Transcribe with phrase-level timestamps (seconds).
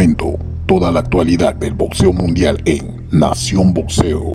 [0.00, 4.32] Momento, toda la actualidad del boxeo mundial en Nación Boxeo.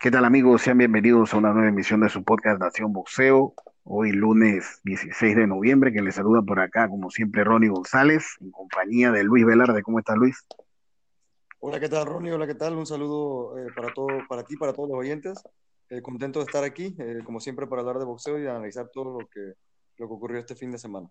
[0.00, 0.62] ¿Qué tal amigos?
[0.62, 3.52] Sean bienvenidos a una nueva emisión de su podcast Nación Boxeo.
[3.84, 8.52] Hoy lunes 16 de noviembre, que les saluda por acá, como siempre, Ronnie González, en
[8.52, 9.82] compañía de Luis Velarde.
[9.82, 10.46] ¿Cómo estás, Luis?
[11.60, 12.32] Hola, ¿qué tal, Ronnie?
[12.32, 12.74] Hola, ¿qué tal?
[12.78, 15.44] Un saludo eh, para, todo, para ti, para todos los oyentes.
[15.90, 19.20] Eh, contento de estar aquí, eh, como siempre, para hablar de boxeo y analizar todo
[19.20, 19.40] lo que,
[19.98, 21.10] lo que ocurrió este fin de semana.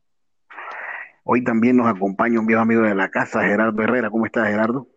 [1.23, 4.09] Hoy también nos acompaña un viejo amigo de la casa, Gerardo Herrera.
[4.09, 4.87] ¿Cómo estás, Gerardo?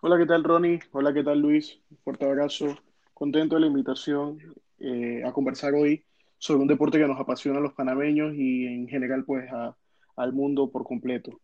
[0.00, 0.80] Hola, ¿qué tal, Ronnie?
[0.92, 1.78] Hola, ¿qué tal, Luis?
[1.90, 2.78] Un fuerte abrazo.
[3.12, 4.38] Contento de la invitación
[4.78, 6.04] eh, a conversar hoy
[6.38, 9.76] sobre un deporte que nos apasiona a los panameños y en general, pues, a,
[10.16, 11.38] al mundo por completo.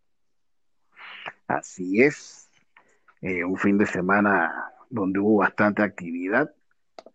[1.47, 2.49] Así es.
[3.21, 6.51] Eh, un fin de semana donde hubo bastante actividad.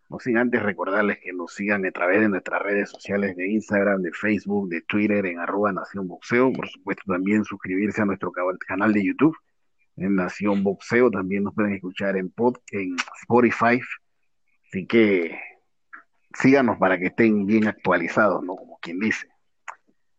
[0.08, 4.00] No sin antes recordarles que nos sigan a través de nuestras redes sociales de Instagram,
[4.00, 6.50] de Facebook, de Twitter, en arroba Nación Boxeo.
[6.52, 8.32] Por supuesto, también suscribirse a nuestro
[8.66, 9.36] canal de YouTube,
[9.96, 11.10] en Nación Boxeo.
[11.10, 13.80] También nos pueden escuchar en, pod, en Spotify.
[14.66, 15.38] Así que
[16.32, 18.56] síganos para que estén bien actualizados, ¿no?
[18.56, 19.28] Como quien dice.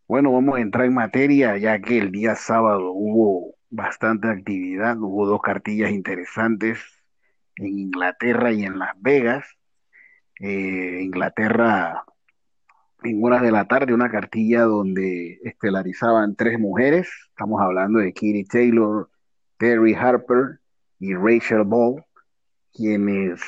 [0.07, 5.25] Bueno, vamos a entrar en materia, ya que el día sábado hubo bastante actividad, hubo
[5.25, 6.79] dos cartillas interesantes
[7.55, 9.58] en Inglaterra y en Las Vegas
[10.39, 12.03] eh, Inglaterra
[13.03, 17.09] en horas de la tarde, una cartilla donde estelarizaban tres mujeres.
[17.29, 19.09] Estamos hablando de Kitty Taylor,
[19.57, 20.59] Terry Harper
[20.99, 22.03] y Rachel Ball,
[22.73, 23.41] quienes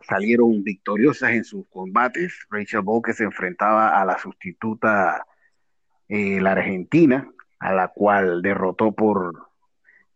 [0.00, 2.46] salieron victoriosas en sus combates.
[2.50, 5.26] Rachel Ball que se enfrentaba a la sustituta,
[6.08, 9.48] eh, la Argentina, a la cual derrotó por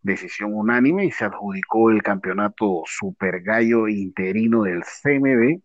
[0.01, 5.61] decisión unánime y se adjudicó el campeonato Super Gallo interino del CMB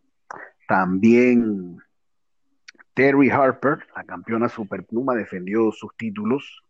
[0.66, 1.78] también
[2.94, 6.64] Terry Harper, la campeona superpluma, defendió sus títulos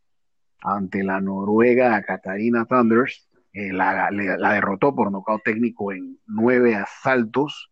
[0.62, 3.28] ante la noruega Katarina Thunders.
[3.52, 7.70] Eh, la, derrotó por nocaut técnico en nueve asaltos.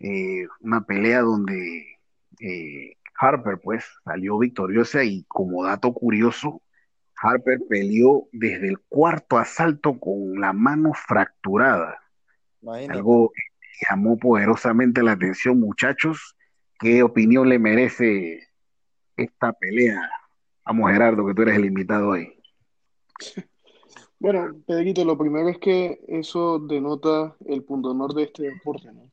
[0.00, 1.98] Eh, una pelea donde
[2.40, 6.62] eh, Harper pues salió victoriosa y como dato curioso,
[7.16, 11.98] Harper peleó desde el cuarto asalto con la mano fracturada.
[12.88, 13.32] Algo
[13.88, 16.36] llamó poderosamente la atención, muchachos.
[16.78, 18.48] ¿Qué opinión le merece
[19.16, 20.00] esta pelea?
[20.64, 22.32] Vamos, Gerardo, que tú eres el invitado hoy.
[24.18, 29.10] Bueno, Pedrito, lo primero es que eso denota el punto honor de este deporte, ¿no?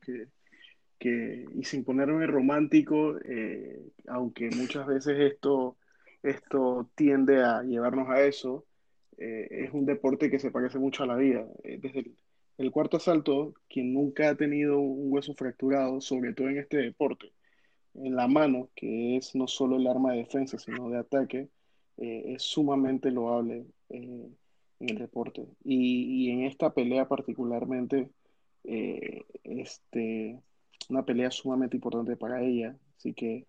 [0.98, 5.76] Que, y sin ponerme romántico, eh, aunque muchas veces esto,
[6.22, 8.64] esto tiende a llevarnos a eso,
[9.18, 11.46] eh, es un deporte que se parece mucho a la vida.
[11.62, 12.16] Eh, desde el,
[12.58, 17.32] el cuarto asalto, quien nunca ha tenido un hueso fracturado, sobre todo en este deporte,
[17.94, 21.48] en la mano, que es no solo el arma de defensa, sino de ataque,
[21.96, 24.28] eh, es sumamente loable eh,
[24.80, 25.46] en el deporte.
[25.64, 28.10] Y, en esta pelea particularmente,
[28.64, 30.40] eh, este,
[30.88, 32.76] una pelea sumamente importante para ella.
[32.96, 33.46] Así que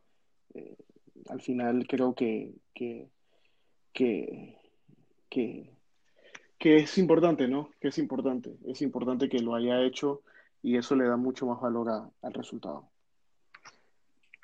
[1.30, 3.10] al final creo que, que,
[3.94, 4.58] que,
[5.30, 5.75] que
[6.66, 7.70] que es importante, ¿no?
[7.80, 8.58] Que es importante.
[8.66, 10.24] Es importante que lo haya hecho
[10.64, 12.90] y eso le da mucho más valor al resultado.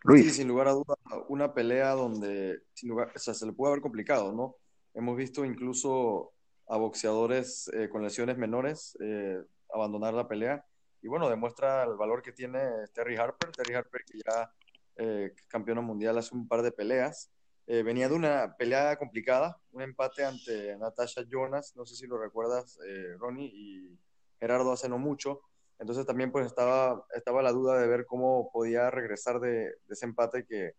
[0.07, 0.99] Sí, sin lugar a dudas,
[1.29, 4.55] una pelea donde sin lugar, o sea, se le puede haber complicado, ¿no?
[4.93, 6.31] Hemos visto incluso
[6.67, 9.41] a boxeadores eh, con lesiones menores eh,
[9.73, 10.63] abandonar la pelea
[11.01, 12.59] y bueno, demuestra el valor que tiene
[12.93, 14.53] Terry Harper, Terry Harper que ya
[14.97, 17.31] eh, campeona mundial hace un par de peleas
[17.73, 22.17] eh, venía de una pelea complicada, un empate ante Natasha Jonas, no sé si lo
[22.17, 23.97] recuerdas, eh, Ronnie, y
[24.41, 25.39] Gerardo hace no mucho.
[25.79, 30.45] Entonces también pues estaba, estaba la duda de ver cómo podía regresar de, ese empate
[30.45, 30.73] que,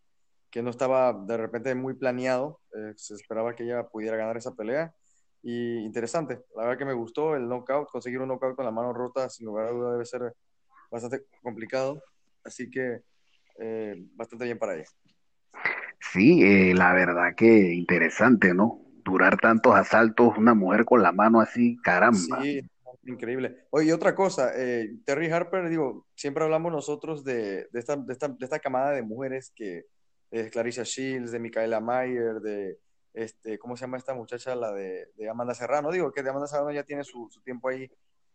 [0.51, 2.61] que, no estaba de repente muy planeado.
[2.77, 4.95] Eh, se esperaba que ella pudiera ganar esa pelea.
[5.43, 8.93] Y interesante, la verdad que me gustó el knockout, conseguir un knockout con la mano
[8.93, 10.35] rota sin lugar a duda debe ser
[10.91, 12.03] bastante complicado.
[12.45, 13.01] Así que
[14.15, 14.91] bastante bien para ella.
[16.11, 18.81] Sí, eh, la verdad que interesante, ¿no?
[19.05, 22.43] Durar tantos asaltos, una mujer con la mano así, caramba.
[22.43, 22.61] Sí,
[23.05, 23.67] increíble.
[23.71, 28.29] Oye, otra cosa, eh, Terry Harper, digo, siempre hablamos nosotros de, de, esta, de, esta,
[28.29, 29.87] de esta camada de mujeres que
[30.31, 32.79] es Clarissa Shields, de Micaela Mayer, de,
[33.15, 34.55] este, ¿cómo se llama esta muchacha?
[34.55, 35.91] La de, Amanda Serrano.
[35.91, 37.91] Digo que de Amanda Serrano ya tiene su tiempo ahí,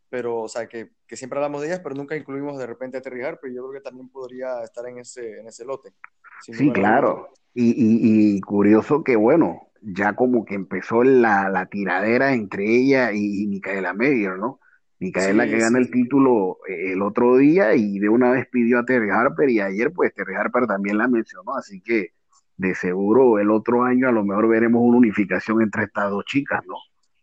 [0.09, 3.01] pero, o sea, que, que, siempre hablamos de ellas, pero nunca incluimos de repente a
[3.01, 3.51] Terry Harper.
[3.51, 5.93] Yo creo que también podría estar en ese, en ese lote.
[6.41, 7.29] Sí, claro.
[7.53, 13.93] Y, curioso que, bueno, ya como que empezó la, la tiradera entre ella y, Micaela
[13.93, 14.59] Meyer, ¿no?
[14.99, 18.85] Micaela que gana el título eh, el otro día y de una vez pidió a
[18.85, 22.13] Terry Harper y ayer pues Terry Harper también la mencionó, así que
[22.57, 26.61] de seguro el otro año a lo mejor veremos una unificación entre estas dos chicas,
[26.65, 26.75] ¿no?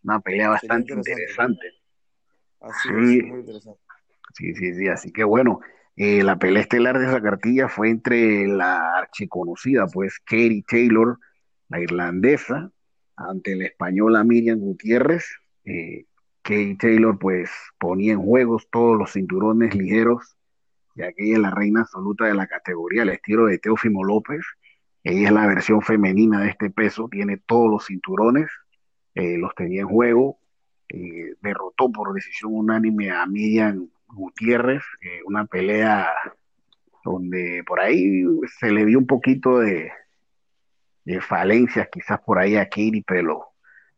[0.03, 1.67] Una pelea bastante interesante.
[2.65, 3.21] Así sí.
[3.23, 3.79] muy interesante.
[4.33, 4.87] Sí, sí, sí.
[4.87, 5.61] Así que bueno,
[5.95, 11.19] eh, la pelea estelar de esa cartilla fue entre la archiconocida, pues, Katie Taylor,
[11.69, 12.71] la irlandesa,
[13.15, 15.25] ante la española Miriam Gutiérrez.
[15.63, 16.05] Eh,
[16.41, 20.35] Katie Taylor, pues, ponía en juegos todos los cinturones ligeros,
[20.95, 24.41] ya que ella es la reina absoluta de la categoría, el estilo de Teófimo López.
[25.03, 28.49] Ella es la versión femenina de este peso, tiene todos los cinturones,
[29.13, 30.39] eh, los tenía en juego,
[31.41, 36.09] derrotó por decisión unánime a Miriam Gutiérrez, eh, una pelea
[37.03, 38.23] donde por ahí
[38.59, 39.91] se le dio un poquito de,
[41.21, 43.49] falencias quizás por ahí a Kiri, pero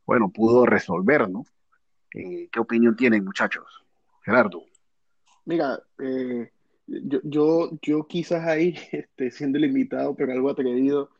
[0.05, 1.45] bueno, pudo resolver, ¿no?
[2.13, 3.65] Eh, ¿Qué opinión tienen, muchachos?
[4.25, 4.63] Gerardo.
[5.45, 6.51] Mira, eh,
[6.85, 11.11] yo, yo, yo, quizás ahí, este, siendo limitado, pero algo atrevido,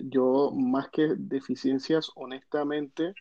[0.00, 3.14] yo más que deficiencias, honestamente,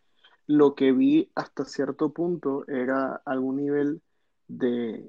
[0.49, 4.01] lo que vi hasta cierto punto era algún nivel
[4.47, 5.05] de,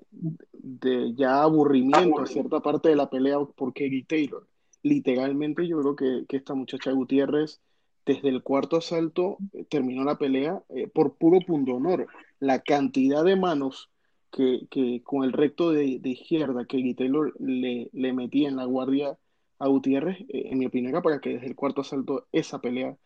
[0.52, 4.46] de ya aburrimiento a cierta parte de la pelea por Katie Taylor.
[4.82, 7.58] Literalmente yo creo que, que esta muchacha Gutiérrez
[8.04, 12.06] desde el cuarto asalto eh, terminó la pelea eh, por puro punto honor.
[12.38, 13.88] La cantidad de manos
[14.30, 18.66] que, que con el recto de, de izquierda que Taylor le, le, metía en la
[18.66, 19.16] guardia
[19.58, 22.98] a Gutiérrez, eh, en mi opinión era para que desde el cuarto asalto esa pelea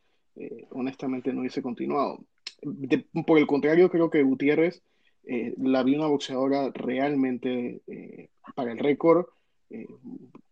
[0.70, 2.24] honestamente no hubiese continuado.
[3.26, 4.82] por el contrario, creo que Gutiérrez
[5.26, 9.26] eh, la vi una boxeadora realmente eh, para el récord,
[9.70, 9.86] eh,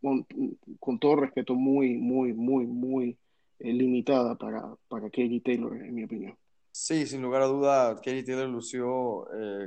[0.01, 3.19] con, todo respeto, muy, muy, muy, muy
[3.59, 6.37] limitada para, para Katie Taylor, en mi opinión.
[6.73, 9.27] Sí, sin lugar a duda, Katie Taylor lució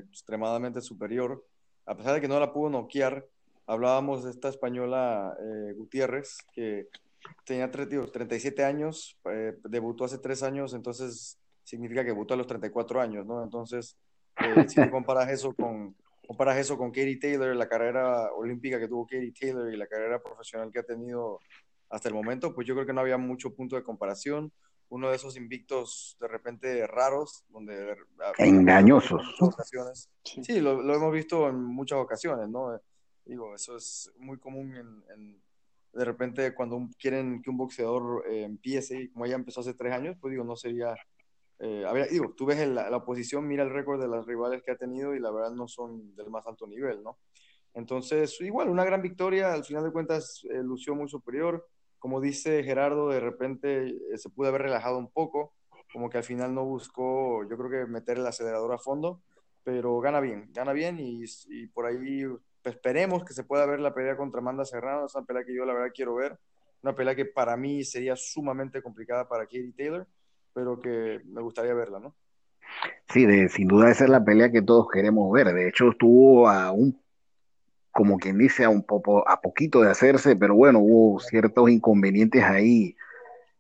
[0.10, 1.46] extremadamente superior.
[1.86, 3.26] A pesar de que no la pudo noquear,
[3.68, 5.38] hablábamos de esta española
[5.78, 6.88] Gutiérrez, que
[7.46, 9.18] tenía 37 años,
[9.64, 13.44] debutó hace tres años, entonces significa que debutó a los 34 años, ¿no?
[13.44, 13.98] Entonces,
[14.38, 15.96] eh, si comparas eso con
[16.26, 20.22] comparas eso con Katie Taylor, la carrera olímpica que tuvo Katie Taylor y la carrera
[20.22, 21.40] profesional que ha tenido
[21.90, 24.52] hasta el momento, pues yo creo que no había mucho punto de comparación.
[24.90, 27.96] Uno de esos invictos de repente raros, donde...
[28.38, 29.22] Engañosos.
[29.40, 30.10] Ocasiones.
[30.24, 32.80] Sí, lo, lo, hemos visto en muchas ocasiones, ¿no?
[33.26, 35.42] Digo, eso es muy común en,
[35.96, 40.18] de repente cuando quieren que un boxeador eh, empiece, como ella empezó hace tres años,
[40.20, 40.96] pues digo, no sería
[41.60, 44.72] eh, a ver, digo, tú ves la, oposición, mira el récord de las rivales que
[44.72, 47.18] ha tenido y la verdad no son del más alto nivel, ¿no?
[47.74, 51.68] Entonces, igual, una gran victoria, al final de cuentas eh, lució muy superior.
[52.00, 55.54] Como dice Gerardo, de repente eh, se pudo haber relajado un poco,
[55.92, 59.22] como que al final no buscó, yo creo que meter el acelerador a fondo,
[59.64, 62.24] pero gana bien, gana bien y por ahí
[62.66, 65.74] esperemos que se pueda ver la pelea contra Amanda Serrano, esa pelea que yo la
[65.74, 66.38] verdad quiero ver,
[66.82, 70.08] una pelea que para mí sería sumamente complicada para Katie Taylor
[70.56, 72.16] pero que me gustaría verla, ¿no?
[73.10, 75.54] Sí, de, sin duda esa es la pelea que todos queremos ver.
[75.54, 76.98] De hecho, estuvo a un,
[77.92, 82.42] como quien dice, a un poco, a poquito de hacerse, pero bueno, hubo ciertos inconvenientes
[82.42, 82.96] ahí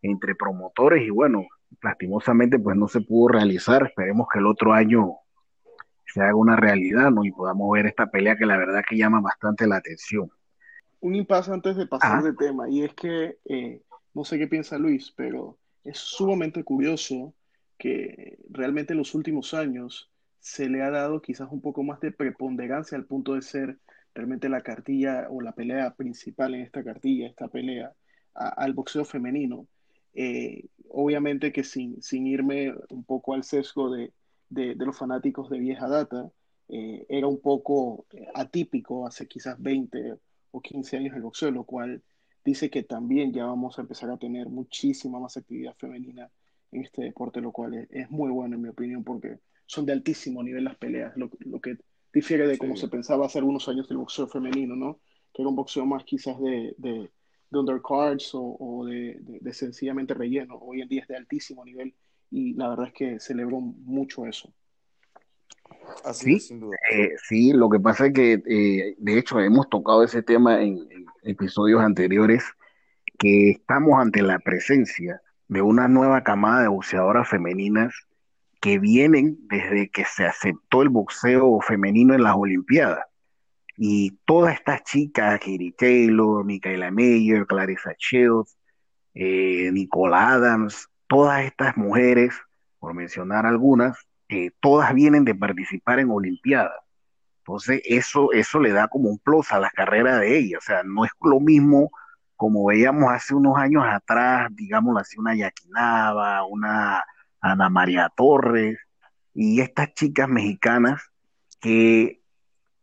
[0.01, 1.45] entre promotores y bueno,
[1.81, 3.83] lastimosamente pues no se pudo realizar.
[3.83, 5.17] Esperemos que el otro año
[6.15, 7.25] se haga una realidad, ¿no?
[7.25, 10.31] Y podamos ver esta pelea que la verdad que llama bastante la atención.
[11.01, 13.81] Un impasse antes de pasar de tema, y es que eh,
[14.13, 17.33] no sé qué piensa Luis, pero es sumamente curioso
[17.77, 22.13] que realmente en los últimos años se le ha dado quizás un poco más de
[22.13, 23.77] preponderancia al punto de ser
[24.13, 27.91] realmente la cartilla o la pelea principal en esta cartilla, esta pelea,
[28.33, 29.67] al boxeo femenino.
[30.13, 34.13] Eh, obviamente que sin, sin, irme un poco al sesgo de,
[34.49, 36.31] de, los fanáticos de vieja data,
[36.67, 40.15] eh, era un poco atípico hace quizás 20
[40.51, 42.01] o 15 años el boxeo, lo cual
[42.43, 46.29] dice que también ya vamos a empezar a tener muchísima más actividad femenina
[46.71, 50.43] en este deporte, lo cual es, muy bueno en mi opinión porque son de altísimo
[50.43, 51.77] nivel las peleas, lo, que
[52.13, 54.99] difiere de cómo se pensaba hace algunos años del boxeo femenino, ¿no?
[55.33, 57.09] Que era un boxeo más quizás de, de,
[57.51, 60.57] undercards o, de, de, sencillamente relleno.
[60.57, 61.95] Hoy en día es de altísimo nivel
[62.35, 64.53] y la verdad es que celebro mucho eso.
[66.03, 66.75] Así sí, sin duda.
[66.91, 70.85] Eh, sí, lo que pasa es que eh, de hecho hemos tocado ese tema en,
[71.23, 72.43] episodios anteriores,
[73.17, 77.93] que estamos ante la presencia de una nueva camada de boxeadoras femeninas
[78.59, 83.05] que vienen desde que se aceptó el boxeo femenino en las Olimpiadas.
[83.77, 88.57] Y todas estas chicas, Katie Taylor, Michaela Mayer, Clarissa Shields,
[89.13, 92.33] eh, Nicole Adams, todas estas mujeres,
[92.79, 93.97] por mencionar algunas,
[94.29, 96.79] eh, todas vienen de participar en Olimpiadas.
[97.39, 100.57] Entonces, eso, eso le da como un plus a la carrera de ella.
[100.57, 101.91] O sea, no es lo mismo
[102.35, 107.03] como veíamos hace unos años atrás, digamos así, una Yakinaba, una
[107.39, 108.77] Ana María Torres
[109.33, 111.11] y estas chicas mexicanas
[111.61, 112.21] que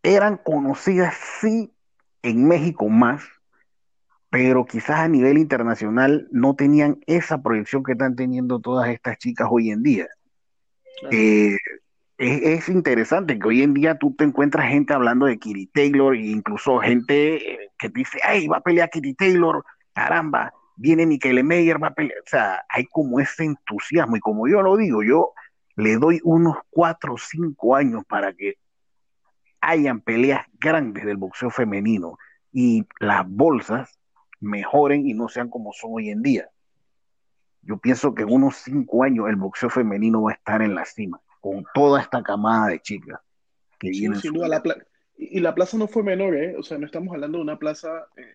[0.02, 1.74] eran conocidas, sí,
[2.22, 3.22] en México más,
[4.32, 9.46] pero quizás a nivel internacional no tenían esa proyección que están teniendo todas estas chicas
[9.50, 10.08] hoy en día.
[11.10, 11.58] Eh,
[12.16, 16.30] es, interesante que hoy en día tú te encuentras gente hablando de Kiri Taylor e
[16.30, 21.88] incluso gente que dice, ay, va a pelear Kiri Taylor, caramba, viene Michael Meyer, va
[21.88, 22.20] a pelear.
[22.20, 25.34] O sea, hay como ese entusiasmo y como yo lo digo, yo
[25.76, 28.54] le doy unos cuatro o cinco años para que
[29.60, 32.16] hayan peleas grandes del boxeo femenino
[32.50, 33.98] y las bolsas
[34.42, 36.50] mejoren y no sean como son hoy en día.
[37.62, 40.84] Yo pienso que en unos cinco años el boxeo femenino va a estar en la
[40.84, 43.20] cima, con toda esta camada de chicas
[43.78, 44.20] que vienen.
[45.16, 46.56] y la plaza no fue menor, ¿eh?
[46.58, 48.34] O sea, no estamos hablando de una plaza eh,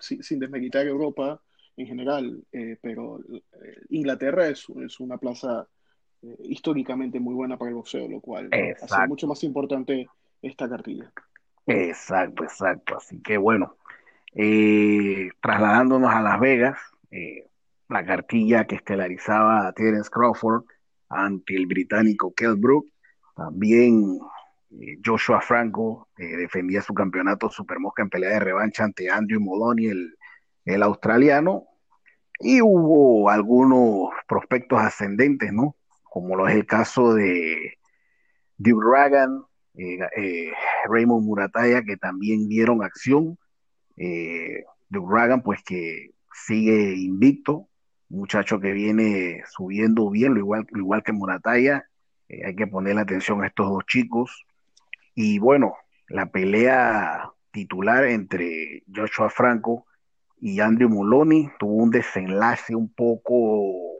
[0.00, 1.40] sin, sin, desmeditar Europa
[1.76, 3.42] en general, eh, pero eh,
[3.90, 5.68] Inglaterra es, es, una plaza
[6.42, 8.50] históricamente muy buena para el boxeo, lo cual
[8.82, 10.06] hace mucho más importante
[10.42, 11.10] esta cartilla.
[11.66, 12.96] Exacto, exacto.
[12.96, 13.76] Así que bueno,
[14.32, 16.78] eh, trasladándonos a Las Vegas,
[17.10, 17.48] eh,
[17.88, 20.64] la cartilla que estelarizaba a Terence Crawford
[21.08, 22.86] ante el británico Kell Brook,
[23.34, 24.20] también
[24.70, 30.14] eh, Joshua Franco defendía su campeonato Supermosca en pelea de revancha ante Andrew Moloney, el,
[30.64, 31.64] el australiano,
[32.38, 35.76] y hubo algunos prospectos ascendentes, ¿no?
[36.04, 37.78] Como lo es el caso de
[38.56, 39.44] Duke Dragon,
[40.88, 43.38] Raymond Murataya, que también dieron acción
[44.00, 47.68] eh, Dragon, pues que sigue invicto,
[48.08, 51.84] muchacho que viene subiendo bien, lo igual, igual que Murataya.
[52.28, 54.46] Eh, hay que ponerle atención a estos dos chicos.
[55.14, 55.74] Y bueno,
[56.08, 59.86] la pelea titular entre Joshua Franco
[60.40, 63.96] y Andrew Muloni tuvo un desenlace un poco,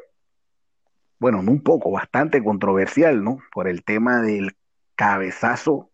[1.19, 3.41] bueno, no un poco, bastante controversial, ¿no?
[3.53, 4.57] Por el tema del
[4.95, 5.91] cabezazo,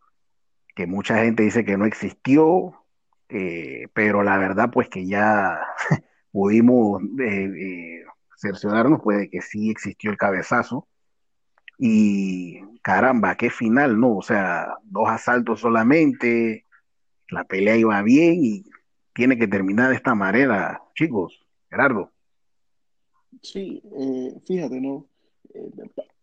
[0.77, 2.86] que mucha gente dice que no existió,
[3.29, 5.61] eh, pero la verdad pues que ya
[6.33, 8.05] pudimos eh, eh,
[8.37, 10.87] cerciorarnos pues de que sí existió el cabezazo
[11.79, 14.17] y caramba, qué final, ¿no?
[14.17, 16.65] O sea, dos asaltos solamente,
[17.29, 18.65] la pelea iba bien y
[19.13, 22.13] tiene que terminar de esta manera, chicos, Gerardo.
[23.43, 23.83] Sí,
[24.47, 25.07] fíjate, ¿no?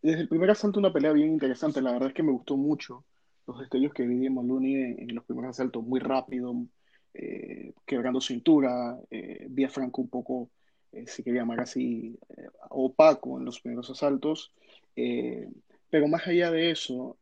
[0.02, 3.06] desde el primer asalto una pelea bien interesante, la verdad es que me gustó mucho
[3.48, 6.56] los destellos que vi de en los primeros asaltos, muy rápido,
[7.14, 10.50] eh, quebrando cintura, eh, vía Franco un poco,
[10.92, 14.52] eh, si quería llamar así, eh, opaco en los primeros asaltos.
[15.90, 17.18] pero más allá de eso,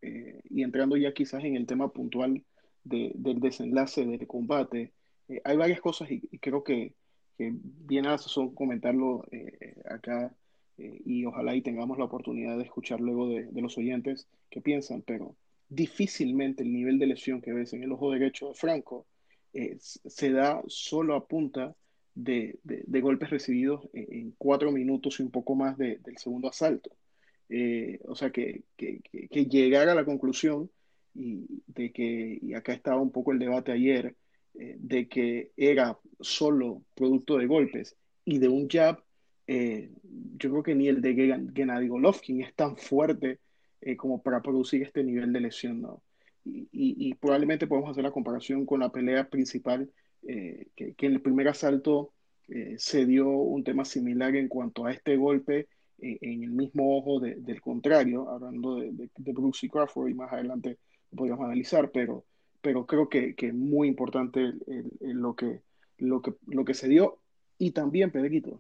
[0.50, 2.43] y entrando ya quizás en el tema puntual
[2.83, 4.93] de, del desenlace del combate,
[5.43, 6.93] hay varias cosas y, creo que,
[7.38, 9.25] que, viene a sazón comentarlo
[9.86, 10.33] acá
[10.77, 15.01] y ojalá y tengamos la oportunidad de escuchar luego de, de los oyentes qué piensan,
[15.01, 15.36] pero
[15.69, 19.05] difícilmente el nivel de lesión que ves en el ojo derecho de Franco
[19.53, 21.75] eh, se da solo a punta
[22.13, 22.60] de,
[23.01, 26.91] golpes recibidos en, cuatro minutos y un poco más del segundo asalto.
[27.50, 30.70] Eh, o sea, que, que, llegar a la conclusión
[31.13, 34.15] y de que, y acá estaba un poco el debate ayer,
[34.53, 39.03] eh, de que era solo producto de golpes y de un jab,
[39.48, 43.39] yo creo que ni el de Gennady Golovkin es tan fuerte
[43.98, 46.01] como para producir este nivel de lesión, ¿no?
[46.43, 49.89] Y, probablemente podemos hacer la comparación con la pelea principal,
[50.24, 52.13] eh, que, en el primer asalto
[52.48, 55.67] eh, se dio un tema similar en cuanto a este golpe
[56.00, 60.33] eh, en el mismo ojo del contrario, hablando de, de, Bruce y Crawford, y más
[60.33, 60.77] adelante
[61.15, 62.25] podríamos analizar, pero,
[62.62, 64.53] pero creo que es muy importante
[65.00, 65.62] lo, que,
[65.98, 67.19] lo, que, lo que se dio.
[67.57, 68.60] Y también, Pedrito,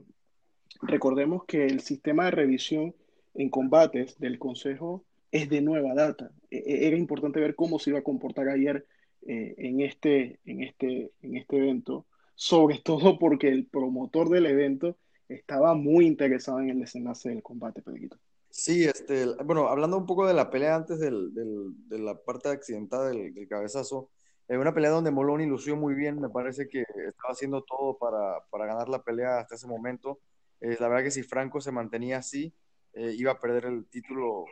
[0.81, 2.95] recordemos que el sistema de revisión
[3.33, 6.31] en combates del Consejo es de nueva data.
[6.49, 8.85] E, e, era importante ver cómo se iba a comportar ayer
[9.25, 14.97] eh, en, este, en, este, en este evento, sobre todo porque el promotor del evento
[15.29, 18.17] estaba muy interesado en el desenlace del combate, Pedrito.
[18.49, 22.49] Sí, este, bueno, hablando un poco de la pelea antes del, del, de la parte
[22.49, 24.09] accidentada del, cabezazo,
[24.49, 28.41] en una pelea donde Moloney lució muy bien, me parece que estaba haciendo todo para,
[28.49, 30.19] para ganar la pelea hasta ese momento.
[30.59, 32.53] Eh, la verdad que si Franco se mantenía así,
[32.93, 34.43] eh, iba a perder el título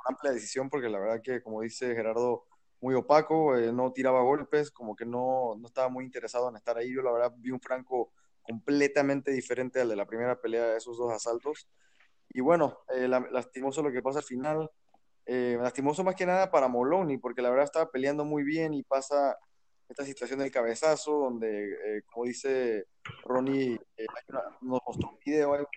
[0.00, 2.46] eh, amplia decisión porque la verdad que, como dice Gerardo,
[2.80, 6.76] muy opaco, eh, no tiraba golpes, como que no, no estaba muy interesado en estar
[6.78, 6.92] ahí.
[6.94, 10.96] Yo la verdad vi un Franco completamente diferente al de la primera pelea de esos
[10.96, 11.68] dos asaltos.
[12.30, 14.70] Y bueno, eh, lastimoso lo que pasa al final.
[15.26, 18.82] Eh, lastimoso más que nada para Moloney, porque la verdad estaba peleando muy bien y
[18.82, 19.36] pasa
[19.88, 22.86] esta situación del cabezazo, donde, como dice
[23.24, 23.78] Ronnie,
[24.60, 25.68] nos mostró un video,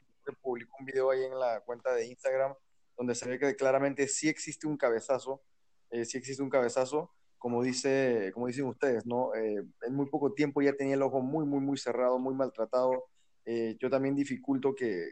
[0.41, 2.53] publicó un video ahí en la cuenta de Instagram
[2.97, 5.41] donde se ve que claramente sí existe un cabezazo,
[5.89, 9.35] eh, sí existe un cabezazo, como, dice, como dicen ustedes, ¿no?
[9.35, 13.05] Eh, en muy poco tiempo ya tenía el ojo muy, muy, muy cerrado, muy maltratado.
[13.45, 15.11] Eh, yo también dificulto que,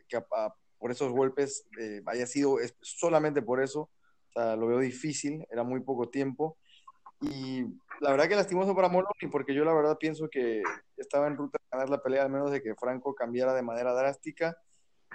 [0.80, 1.68] por esos golpes
[2.06, 3.92] haya sido solamente por eso.
[4.34, 6.58] Lo veo difícil, era muy poco tiempo.
[7.20, 7.66] Y
[8.00, 10.64] la verdad que lastimoso para Moloni, porque yo la verdad pienso que
[10.98, 13.94] estaba en ruta de ganar la pelea, al menos de que Franco cambiara de manera
[13.94, 14.58] drástica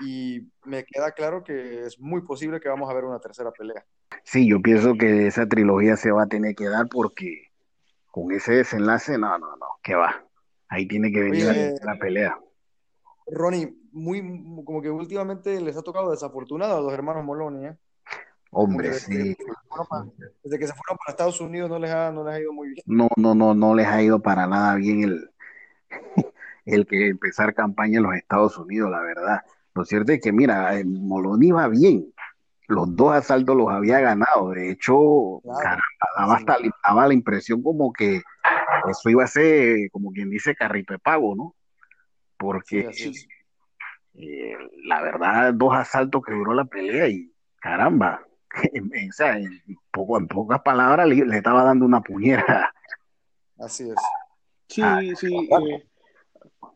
[0.01, 3.85] y me queda claro que es muy posible que vamos a ver una tercera pelea.
[4.23, 7.51] Sí, yo pienso que esa trilogía se va a tener que dar porque
[8.11, 10.25] con ese desenlace, no, no, no, que va.
[10.69, 12.39] Ahí tiene que venir la, pelea.
[13.27, 14.21] Ronnie, muy,
[14.65, 17.77] como que últimamente les ha tocado desafortunado a los hermanos Moloni, ¿eh?
[18.51, 19.37] Hombre, sí.
[20.43, 22.69] desde que se fueron para Estados Unidos no les, ha, no les ha ido muy
[22.69, 22.83] bien.
[22.87, 25.31] No, no, no, no les ha ido para nada bien el,
[26.65, 29.43] el que empezar campaña en los Estados Unidos, la verdad.
[29.77, 32.11] Lo cierto es que, mira, Moloni iba bien.
[32.67, 34.51] Los dos asaltos los había ganado.
[34.51, 35.43] De hecho,
[36.17, 36.59] daba, hasta,
[37.07, 38.23] la impresión como que
[38.89, 41.55] eso iba a ser, como quien dice, carrito de pago, ¿no?
[42.39, 42.89] Porque
[44.15, 47.31] eh, la verdad, dos asaltos que duró la pelea y
[47.61, 48.27] caramba,
[48.73, 48.91] en,
[49.91, 52.73] poco, en pocas palabras le, estaba dando una puñera.
[53.59, 53.97] Así es.
[54.69, 54.83] Sí,
[55.15, 55.49] sí.
[55.49, 55.87] Eh,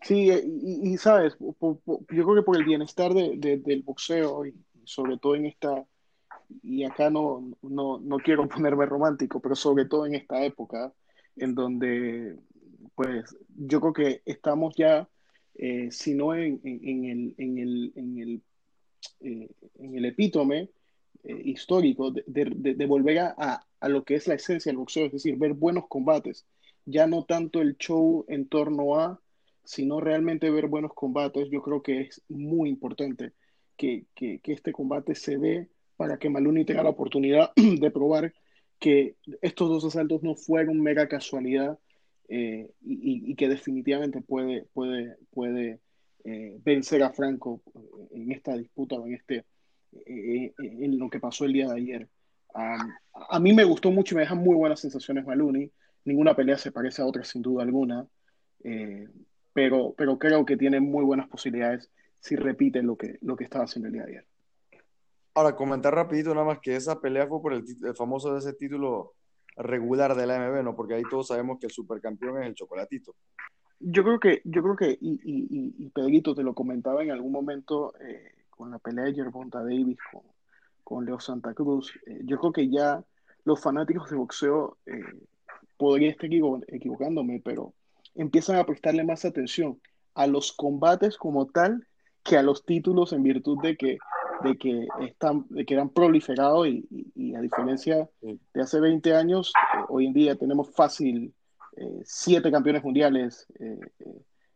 [0.03, 5.19] Sí, eh, y, sabes, yo creo que por el bienestar de, del boxeo y sobre
[5.19, 5.87] todo en esta,
[6.63, 10.93] y acá no, no, no, quiero ponerme romántico, pero sobre todo en esta época
[11.37, 12.37] en donde,
[12.95, 15.09] pues, yo creo que estamos ya,
[15.55, 18.43] eh, si no en, en, el, en, el, en, el,
[19.21, 20.71] eh, en el epítome
[21.23, 25.37] histórico de, de, volver a, a, lo que es la esencia del boxeo, es decir,
[25.37, 26.47] ver buenos combates,
[26.87, 29.21] ya no tanto el show en torno a
[29.65, 33.33] sino realmente ver buenos combates, yo creo que es muy importante
[33.77, 38.33] que, que, este combate se dé para que Maluni tenga la oportunidad de probar
[38.79, 41.79] que estos dos asaltos no fueron mera casualidad
[42.29, 45.81] eh, y, y, que definitivamente puede, puede, puede
[46.25, 47.63] eh, vencer a Franco
[48.13, 49.45] en esta disputa o en, este,
[50.07, 52.09] eh, en lo que pasó el día de ayer.
[52.55, 55.71] a mí me gustó mucho y me dejan muy buenas sensaciones Maluni.
[56.05, 58.07] Ninguna pelea se parece a otra sin duda alguna
[59.53, 63.65] pero, pero creo que tiene muy buenas posibilidades si repite lo que, lo que estaba
[63.65, 64.27] haciendo el día de ayer.
[65.35, 69.15] Ahora, comentar rapidito nada más que esa pelea fue por el, famoso de ese título
[69.57, 70.77] regular de la MB, ¿no?
[70.77, 73.15] Porque ahí todos sabemos que el supercampeón es el chocolatito.
[73.79, 77.33] Yo creo que, yo creo que, y, y, y Pedrito te lo comentaba en algún
[77.33, 80.23] momento eh, con la pelea de Gervonta Davis con,
[80.85, 83.03] con Leo Santa Cruz, eh, yo creo que ya
[83.45, 85.03] los fanáticos de boxeo, eh,
[85.77, 86.29] podría estar
[86.69, 87.73] equivocándome, pero
[88.15, 89.81] empiezan a prestarle más atención
[90.15, 91.87] a los combates como tal
[92.23, 93.99] que a los títulos en virtud de que,
[94.45, 99.85] de que, están, de que eran proliferados y, a diferencia de hace 20 años, eh,
[99.89, 101.33] hoy en día tenemos fácil
[101.77, 103.79] eh, siete campeones mundiales eh,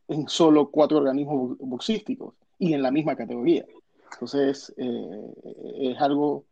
[0.08, 3.64] en solo cuatro organismos boxísticos y en la misma categoría.
[4.12, 6.44] Entonces, es algo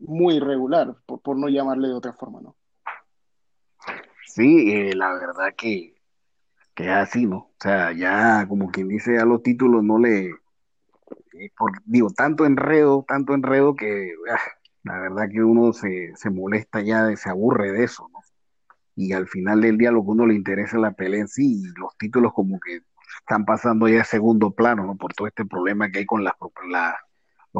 [0.00, 2.56] muy irregular, por, por, no llamarle de otra forma, ¿no?
[4.24, 5.95] Sí, la verdad que
[6.76, 7.38] que es así, ¿no?
[7.38, 11.50] O sea, ya como quien dice a los títulos no le, eh,
[11.86, 14.38] digo, tanto enredo, tanto enredo que ah,
[14.84, 18.20] la verdad que uno se, se molesta ya, se aburre de eso, ¿no?
[18.94, 21.62] Y al final del día lo que uno le interesa es la pelea en sí
[21.62, 22.80] y los títulos como que
[23.20, 24.96] están pasando ya a segundo plano, ¿no?
[24.96, 26.94] Por todo este problema que hay con las, los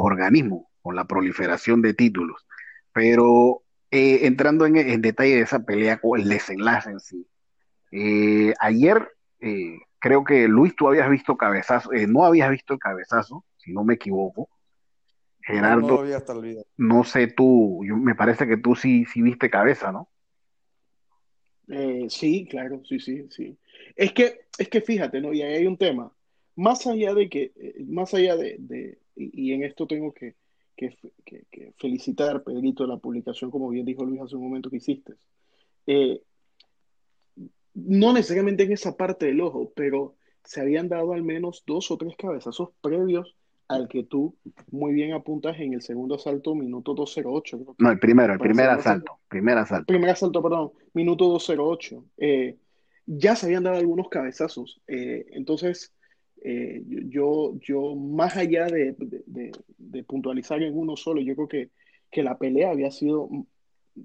[0.05, 2.47] organismos, con la proliferación de títulos.
[2.93, 7.27] Pero eh, entrando en, en, detalle de esa pelea, el desenlace en sí,
[7.93, 9.09] eh, ayer
[9.41, 13.73] eh, creo que Luis, tú habías visto cabezazo, eh, no habías visto el cabezazo, si
[13.73, 14.49] no me equivoco.
[15.41, 16.05] Gerardo,
[16.77, 20.09] no, sé tú, me parece que tú sí, sí viste cabeza, ¿no?
[22.09, 23.57] sí, claro, sí, sí, sí.
[23.95, 25.33] Es que, es que fíjate, ¿no?
[25.33, 26.13] Y ahí hay un tema.
[26.57, 27.53] Más allá de que,
[27.87, 30.35] más allá de, y, en esto tengo que,
[30.77, 35.15] que, que, felicitar, Pedrito, la publicación, como bien dijo Luis hace un momento que hiciste.
[35.87, 36.21] Eh,
[37.77, 41.99] no necesariamente en esa parte del ojo, pero se habían dado al menos dos o
[41.99, 43.37] tres cabezazos previos
[43.69, 44.35] al que tú
[44.71, 47.75] muy bien apuntas en el segundo asalto, minuto 208.
[47.79, 49.87] no, el primero, el primer asalto, primer asalto.
[49.87, 52.05] Primer asalto, perdón, minuto 208.
[52.17, 52.57] Eh,
[53.07, 54.81] ya se habían dado algunos cabezazos.
[54.87, 55.93] Eh, entonces,
[56.43, 58.95] eh, yo, yo, más allá de,
[60.07, 61.71] puntualizar en uno solo, yo creo que,
[62.11, 63.29] que la pelea había sido,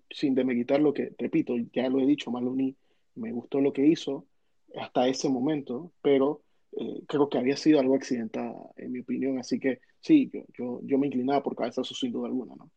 [0.10, 2.76] sin demeritar lo que, repito, ya lo he dicho, Maloney
[3.16, 4.26] me gustó lo que hizo
[4.76, 6.42] hasta ese momento, pero
[6.74, 9.40] eh, creo que había sido algo accidentada, en mi opinión.
[9.40, 12.72] Así que sí, yo, yo, me inclinaba por cabezazo sin duda alguna, ¿no?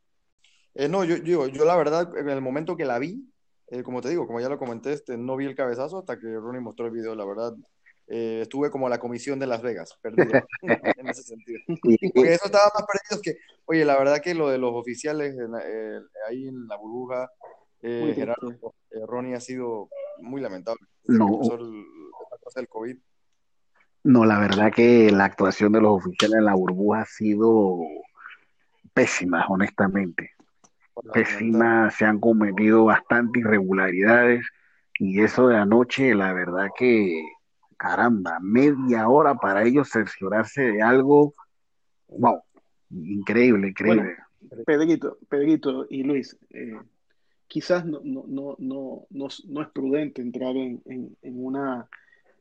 [0.75, 3.25] Eh, no, yo, yo, yo, la verdad, en el momento que la vi,
[3.69, 6.27] eh, como te digo, como ya lo comenté, este, no vi el cabezazo hasta que
[6.27, 7.55] Ronnie mostró el video, la verdad.
[8.07, 10.33] estuve como la comisión de Las Vegas, perdido
[10.99, 11.61] en ese sentido.
[12.15, 15.37] Porque eso estaba más perdido que, oye, la verdad que lo de los oficiales
[16.29, 17.31] ahí en la burbuja,
[17.81, 18.75] Gerardo,
[19.07, 19.89] Ronnie ha sido
[20.21, 20.81] muy lamentable.
[21.07, 21.41] No.
[22.57, 22.97] El, COVID.
[24.05, 27.79] No, la verdad que la actuación de los oficiales en la burbuja ha sido
[28.93, 30.31] pésima, honestamente.
[31.13, 34.47] Pésima, se han cometido bastantes irregularidades
[34.99, 37.21] y eso de anoche, la verdad que,
[37.77, 41.35] caramba, media hora para ellos cerciorarse de algo,
[42.09, 42.41] wow,
[42.91, 44.17] increíble, increíble.
[44.65, 46.79] Pedrito, Pedrito y Luis, eh,
[47.55, 50.83] quizás no, no, no, no, es prudente entrar en,
[51.23, 51.89] una,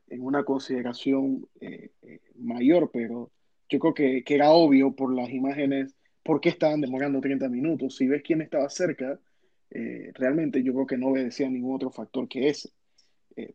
[0.08, 3.30] en una consideración eh, eh, mayor, pero
[3.68, 7.94] yo creo que, era obvio por las imágenes por qué estaban demorando 30 minutos.
[7.94, 9.20] Si ves quién estaba cerca,
[9.70, 12.70] eh, realmente yo creo que no obedecía ningún otro factor que ese.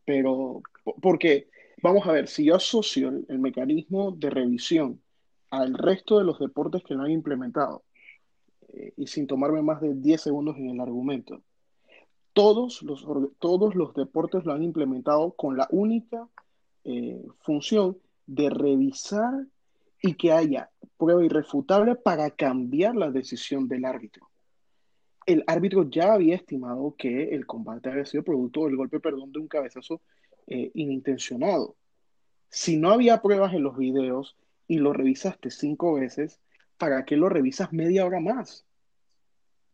[0.06, 0.62] pero,
[1.02, 1.50] porque,
[1.84, 5.02] vamos a ver, si yo asocio el mecanismo de revisión
[5.50, 7.84] al resto de los deportes que lo han implementado,
[8.96, 11.42] y sin tomarme más de 10 segundos en el argumento.
[12.34, 13.06] Todos los,
[13.40, 16.28] todos los deportes lo han implementado con la única
[16.84, 19.46] eh, función de revisar
[20.02, 24.30] y que haya prueba irrefutable para cambiar la decisión del árbitro.
[25.26, 29.40] El árbitro ya había estimado que el combate había sido producto del golpe, perdón, de
[29.40, 30.02] un cabezazo
[30.48, 31.76] eh, inintencionado.
[32.50, 34.36] Si no había pruebas en los videos
[34.68, 36.40] y lo revisaste cinco veces,
[36.78, 38.66] ¿para qué lo revisas media hora más?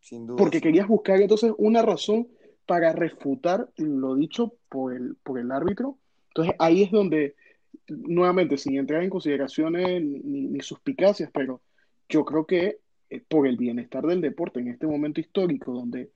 [0.01, 0.37] Sin duda.
[0.37, 2.27] Porque querías buscar entonces una razón
[2.65, 5.97] para refutar lo dicho por el, por el árbitro.
[6.29, 7.35] Entonces ahí es donde,
[7.87, 11.61] nuevamente, sin entrar en consideraciones ni, suspicacias, pero
[12.09, 16.11] yo creo que eh, por el bienestar del deporte en este momento histórico donde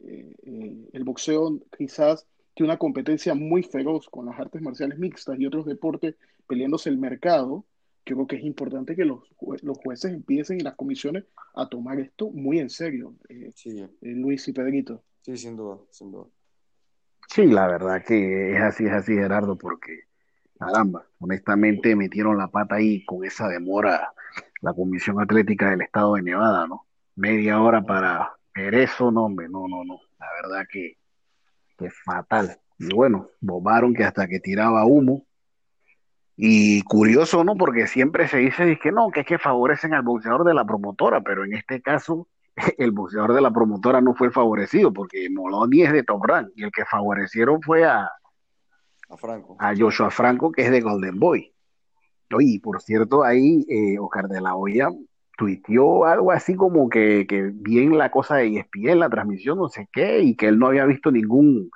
[0.00, 5.38] eh, eh, el boxeo quizás tiene una competencia muy feroz con las artes marciales mixtas
[5.38, 7.64] y otros deportes peleándose el mercado,
[8.06, 9.22] yo creo que es importante que los,
[9.62, 11.24] los jueces empiecen y las comisiones
[11.54, 13.52] a tomar esto muy en serio, eh,
[14.00, 15.04] Luis y Pedrito.
[15.22, 16.26] Sí, sin duda, sin duda.
[17.28, 20.04] Sí, la verdad que es así, es así, Gerardo, porque,
[20.58, 24.12] caramba, honestamente metieron la pata ahí con esa demora
[24.62, 26.86] la Comisión Atlética del Estado de Nevada, ¿no?
[27.16, 30.00] Media hora para ver eso, no, hombre, no, no, no.
[30.18, 30.98] La verdad que,
[31.78, 32.58] que fatal.
[32.78, 35.26] Y bueno, bobaron que hasta que tiraba humo,
[36.42, 37.54] y curioso, ¿no?
[37.54, 41.20] Porque siempre se dice que no, que es que favorecen al boxeador de la promotora,
[41.20, 42.28] pero en este caso
[42.78, 46.64] el boxeador de la promotora no fue favorecido porque Moloni es de Top Rank y
[46.64, 48.10] el que favorecieron fue a,
[49.08, 49.56] a, Franco.
[49.58, 51.52] a Joshua Franco, que es de Golden Boy.
[52.38, 54.88] Y por cierto, ahí eh, Oscar de la Hoya
[55.36, 59.88] tuiteó algo así como que, que bien la cosa de ESPN, la transmisión, no sé
[59.92, 61.70] qué, y que él no había visto ningún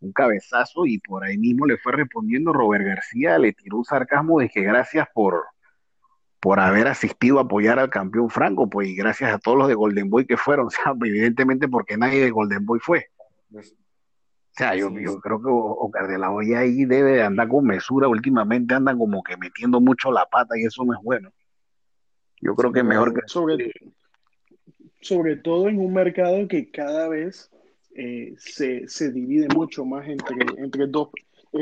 [0.00, 4.38] un cabezazo y por ahí mismo le fue respondiendo Robert García, le tiró un sarcasmo
[4.40, 5.44] de que gracias por,
[6.40, 9.74] por haber asistido a apoyar al campeón Franco, pues y gracias a todos los de
[9.74, 13.06] Golden Boy que fueron, o sea, evidentemente porque nadie de Golden Boy fue.
[13.50, 17.46] Pues, o sea, yo, yo creo que Oscar de la Hoya ahí debe de andar
[17.46, 21.30] con mesura, últimamente andan como que metiendo mucho la pata y eso no es bueno.
[22.40, 23.20] Yo creo que es mejor que...
[23.26, 23.72] Sobre,
[25.00, 27.50] sobre todo en un mercado que cada vez
[27.94, 31.10] eh, se, se, divide mucho más entre, entre dos,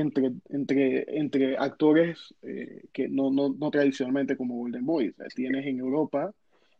[0.00, 5.14] entre, entre, entre actores eh, que no, no, no, tradicionalmente como Golden Boy.
[5.35, 6.32] tienes en Europa,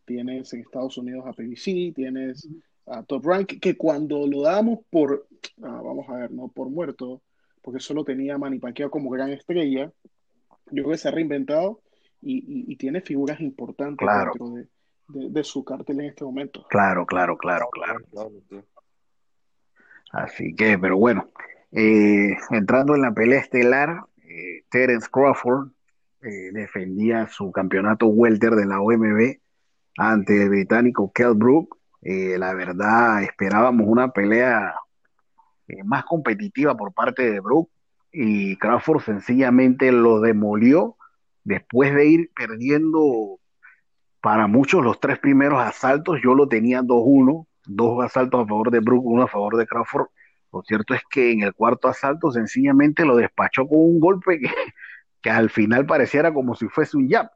[0.05, 2.49] tienes en Estados Unidos a PBC, tienes
[2.87, 5.27] a Top Rank, que cuando lo damos por,
[5.63, 7.23] ah, vamos a ver, no por muerto,
[7.63, 9.93] porque solo tenía Manny Pacquiao como gran estrella,
[10.71, 11.81] yo creo que se ha reinventado
[12.23, 16.67] y, y, tiene figuras importantes dentro de, de, su cartel en este momento.
[16.71, 18.01] Claro, claro, claro, claro.
[18.11, 18.33] claro
[20.11, 21.29] Así que, pero bueno,
[21.77, 25.69] eh, entrando en la pelea estelar, eh, Terence Crawford
[26.23, 29.37] eh, defendía su campeonato welter de la OMB
[29.99, 31.77] ante el británico Kell Brook.
[32.03, 34.75] la verdad, esperábamos una pelea
[35.85, 37.69] más competitiva por parte de Brook
[38.13, 40.97] y Crawford sencillamente lo demolió
[41.45, 43.39] después de ir perdiendo
[44.21, 46.21] para muchos los tres primeros asaltos.
[46.23, 50.07] Yo lo tenía 2-1 dos asaltos a favor de Brook, uno a favor de Crawford.
[50.57, 54.49] Lo cierto es que en el cuarto asalto sencillamente lo despachó con un golpe que,
[55.23, 57.31] que al final pareciera como si fuese un jab.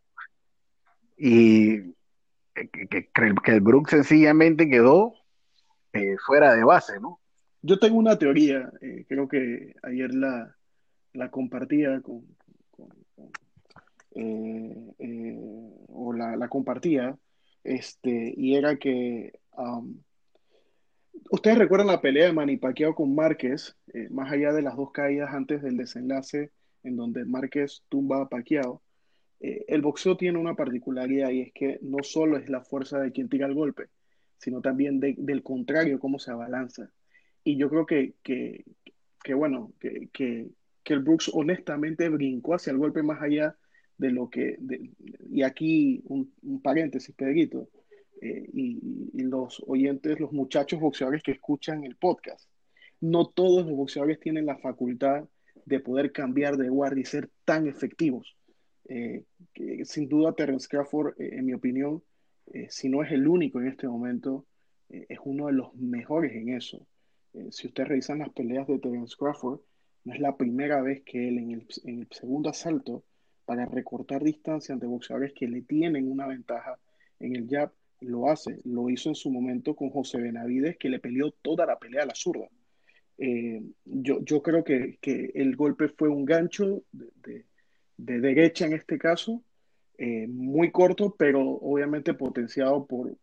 [1.17, 1.93] Y
[2.55, 5.15] que, que, el Brook sencillamente quedó
[5.93, 7.21] eh, fuera de base, ¿no?
[7.63, 10.57] Yo tengo una teoría, eh, creo que ayer la,
[11.13, 12.25] la compartía con,
[15.89, 17.19] o la, compartía,
[17.65, 20.01] este, y era que um,
[21.31, 23.77] ustedes recuerdan la pelea de Manny Pacquiao con Márquez,
[24.11, 26.51] más allá de las dos caídas antes del desenlace
[26.83, 28.83] en donde Márquez tumba a Pacquiao,
[29.40, 33.12] eh, el boxeo tiene una particularidad y es que no solo es la fuerza de
[33.12, 33.87] quien tira el golpe,
[34.38, 36.90] sino también del contrario, cómo se abalanza.
[37.43, 40.49] Y yo creo que, que, bueno, que, que,
[40.85, 43.57] el Brooks honestamente brincó hacia el golpe más allá
[43.97, 44.59] de lo que,
[45.31, 47.69] y aquí un, paréntesis, Pedrito,
[48.21, 52.49] eh, y, y, los oyentes, los muchachos boxeadores que escuchan el podcast,
[53.01, 55.25] no todos los boxeadores tienen la facultad
[55.65, 58.37] de poder cambiar de guardia y ser tan efectivos.
[58.89, 59.23] Eh,
[59.55, 62.03] que sin duda Terence Crawford, eh, en mi opinión,
[62.53, 64.47] eh, si no es el único en este momento,
[64.89, 66.85] es uno de los mejores en eso.
[67.51, 69.61] si ustedes revisan las peleas de Terence Crawford,
[70.03, 73.05] no es la primera vez que él en el, en el segundo asalto,
[73.45, 76.77] para recortar distancia ante boxeadores que le tienen una ventaja
[77.21, 78.61] en el jab, lo hace.
[78.65, 82.07] Lo hizo en su momento con José Benavides, que le peleó toda la pelea a
[82.07, 82.49] la zurda.
[83.85, 87.45] yo, yo, creo que, que, el golpe fue un gancho de,
[88.05, 89.43] de derecha en este caso,
[89.99, 93.17] eh, muy corto, pero obviamente potenciado por,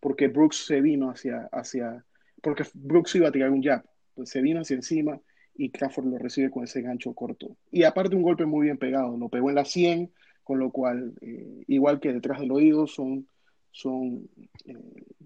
[0.00, 2.04] porque Brooks se vino hacia, hacia,
[2.42, 5.20] porque Brooks iba a tirar un jab, pues se vino hacia encima
[5.54, 7.56] y Crawford lo recibe con ese gancho corto.
[7.70, 10.10] Y aparte un golpe muy bien pegado, lo pegó en la 100,
[10.42, 13.28] con lo cual, eh, igual que detrás del oído, son,
[13.70, 14.28] son
[14.64, 14.74] eh,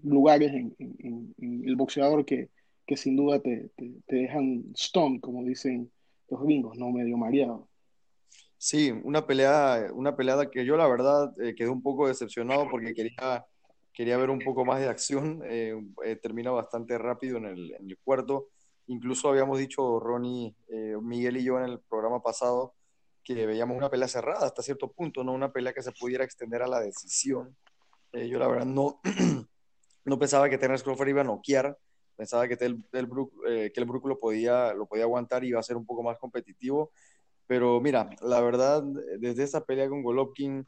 [0.03, 2.49] lugares en, el boxeador que,
[2.85, 5.91] que sin duda te, te, te dejan stone, como dicen
[6.29, 7.67] los gringos, no medio mareado.
[8.57, 12.93] Sí, una pelea, una peleada que yo la verdad eh, quedé un poco decepcionado porque
[12.93, 13.45] quería,
[13.93, 15.41] quería ver un poco más de acción.
[15.45, 15.75] Eh,
[16.21, 18.47] termina bastante rápido en el, en el, cuarto.
[18.87, 20.55] Incluso habíamos dicho, Ronnie,
[21.01, 22.75] Miguel y yo en el programa pasado,
[23.23, 26.61] que veíamos una pelea cerrada hasta cierto punto, no una pelea que se pudiera extender
[26.61, 27.55] a la decisión.
[28.29, 29.01] Yo la verdad no,
[30.05, 31.77] no pensaba que Terence Crawford iba a noquear,
[32.15, 35.59] pensaba que el, el Brook, que el Brook lo podía, lo podía aguantar y iba
[35.59, 36.91] a ser un poco más competitivo
[37.47, 38.83] pero mira, la verdad,
[39.19, 40.67] desde esa pelea con Golovkin,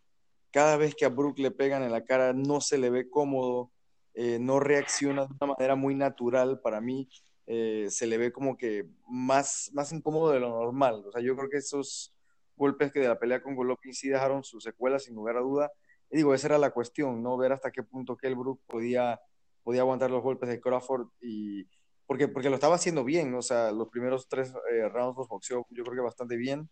[0.51, 3.71] cada vez que a Brook le pegan en la cara, no se le ve cómodo,
[4.13, 7.09] eh, no reacciona de una manera muy natural para mí.
[7.47, 11.03] Eh, se le ve como que más, más incómodo de lo normal.
[11.07, 12.13] O sea, yo creo que esos
[12.55, 15.71] golpes que de la pelea con Golovkin sí dejaron sus secuelas sin lugar a duda.
[16.09, 17.37] Y digo, esa era la cuestión, ¿no?
[17.37, 19.19] Ver hasta qué punto Kell Brook podía,
[19.63, 21.65] podía aguantar los golpes de Crawford y,
[22.07, 25.67] porque, porque lo estaba haciendo bien, o sea, los primeros tres eh, rounds los boxeó
[25.69, 26.69] yo creo que bastante bien,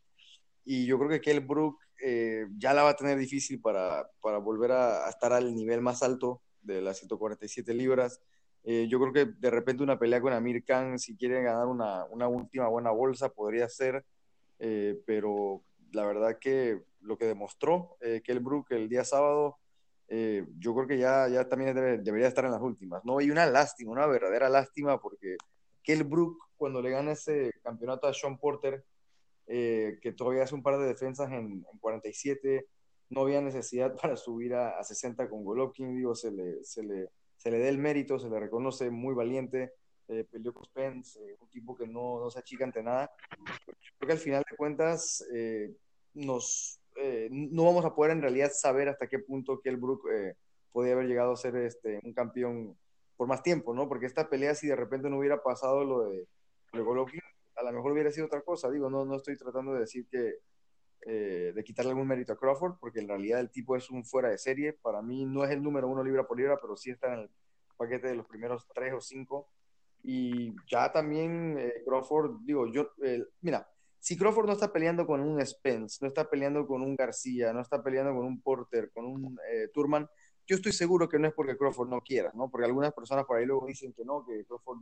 [0.64, 4.38] y yo creo que Kell Brook eh, ya la va a tener difícil para, para
[4.40, 8.22] volver a, estar al nivel más alto de las 147 libras.
[8.64, 12.06] Eh, yo creo que de repente una pelea con Amir Khan, si quiere ganar una,
[12.06, 14.04] una última buena bolsa, podría ser,
[15.06, 19.60] pero la verdad que lo que demostró Kell Brook el día sábado
[20.08, 23.22] eh, yo creo que ya, ya también debería estar en las últimas, ¿no?
[23.22, 25.38] Y una lástima, una verdadera lástima, porque
[25.84, 28.84] Kell Brook, cuando le gana ese campeonato a Sean Porter,
[29.48, 32.68] eh, que todavía hace un par de defensas en, 47,
[33.10, 37.52] no había necesidad para subir a, 60 con Golovkin, digo, se le, se le, se
[37.52, 39.74] le dé el mérito, se le reconoce muy valiente,
[40.08, 43.12] eh, peleó con Spence, un tipo que no, no se achica ante nada.
[43.98, 45.26] Creo que al final de cuentas
[46.14, 50.36] nos, eh, no vamos a poder en realidad saber hasta qué punto Kell Brook eh,
[50.72, 52.78] podía haber llegado a ser este, un campeón
[53.18, 53.88] por más tiempo, ¿no?
[53.88, 56.28] Porque esta pelea, si de repente no hubiera pasado lo de,
[56.74, 57.22] Golovkin,
[57.56, 58.70] a lo mejor hubiera sido otra cosa.
[58.70, 60.40] Digo, no, no estoy tratando de decir que
[61.06, 64.30] eh, de quitarle algún mérito a Crawford, porque en realidad el tipo es un fuera
[64.30, 64.74] de serie.
[64.74, 67.30] Para mí no es el número uno libra por libra, pero sí está en el
[67.78, 69.50] paquete de los primeros tres o cinco.
[70.04, 72.90] Y ya también Crawford, digo, yo,
[73.42, 73.68] mira,
[74.06, 77.62] si Crawford no está peleando con un Spence, no está peleando con un García, no
[77.62, 80.08] está peleando con un Porter, con un eh, Turman,
[80.46, 82.48] yo estoy seguro que no es porque Crawford no quiera, ¿no?
[82.52, 84.78] Porque algunas personas por ahí luego dicen que no, que Crawford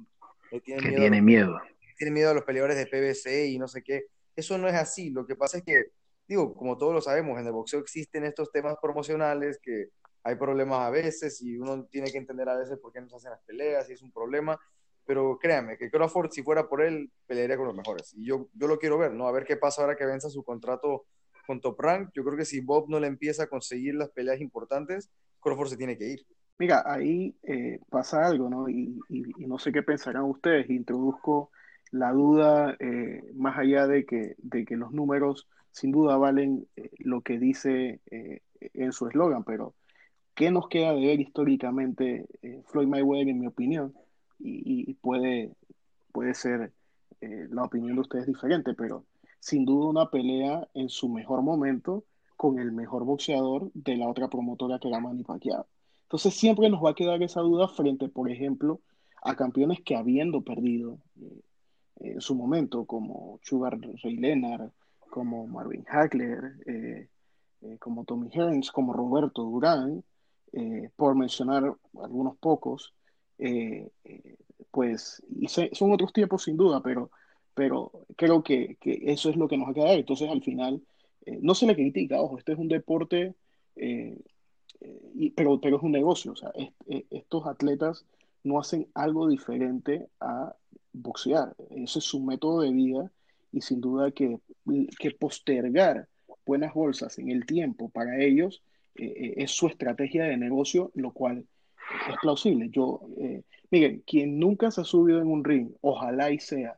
[0.65, 0.99] tiene miedo.
[0.99, 1.61] Tiene miedo.
[1.97, 4.07] Tiene miedo a los peleadores de PBC y no sé qué.
[4.35, 5.09] Eso no es así.
[5.09, 5.85] Lo que pasa es que,
[6.27, 9.87] digo, como todos lo sabemos, en el boxeo existen estos temas promocionales que
[10.23, 13.15] hay problemas a veces y uno tiene que entender a veces por qué no se
[13.15, 14.59] hacen las peleas y es un problema
[15.05, 18.13] pero créanme que Crawford, si fuera por él, pelearía con los mejores.
[18.15, 19.27] Y yo, yo lo quiero ver, ¿no?
[19.27, 21.05] A ver qué pasa ahora que venza su contrato
[21.45, 22.11] con Top Rank.
[22.13, 25.09] Yo creo que si Bob no le empieza a conseguir las peleas importantes,
[25.41, 26.25] Crawford se tiene que ir.
[26.57, 28.69] Mira, ahí eh, pasa algo, ¿no?
[28.69, 28.99] Y,
[29.39, 30.69] no sé qué pensarán ustedes.
[30.69, 31.51] Introduzco
[31.91, 36.89] la duda, eh, más allá de que, de que los números sin duda valen eh,
[36.99, 37.99] lo que dice
[38.59, 39.73] en su eslogan, pero
[40.35, 42.25] ¿qué nos queda de ver históricamente
[42.67, 43.93] Floyd Mayweather, en mi opinión?
[44.45, 45.51] Y, puede,
[46.11, 46.73] puede ser
[47.21, 49.05] eh, la opinión de ustedes diferente, pero
[49.39, 52.03] sin duda una pelea en su mejor momento
[52.35, 55.65] con el mejor boxeador de la otra promotora que era Manny Pacquiao.
[56.03, 58.81] Entonces siempre nos va a quedar esa duda frente, por ejemplo,
[59.23, 61.41] a campeones que habiendo perdido eh,
[62.01, 64.69] en su momento, como Sugar Ray Leonard,
[65.09, 67.07] como Marvin Hagler, eh,
[67.61, 70.03] eh, como Tommy Hearns, como Roberto Durán,
[70.95, 72.93] por mencionar algunos pocos,
[74.71, 77.11] pues y son otros tiempos sin duda, pero,
[77.53, 79.97] pero creo que, eso es lo que nos va a quedar.
[79.99, 80.81] Entonces al final
[81.41, 83.33] no se le critica, ojo, este es un deporte,
[85.35, 86.51] pero, pero es un negocio, o sea,
[87.09, 88.05] estos atletas
[88.43, 90.55] no hacen algo diferente a
[90.91, 91.55] boxear.
[91.69, 93.11] Ese es su método de vida
[93.51, 94.39] y sin duda que,
[94.99, 96.07] que postergar
[96.45, 98.63] buenas bolsas en el tiempo para ellos
[98.95, 101.45] eh, eh, es su estrategia de negocio, lo cual
[102.09, 102.69] es plausible.
[102.69, 106.77] Yo, eh, miren, quien nunca se ha subido en un ring, ojalá y sea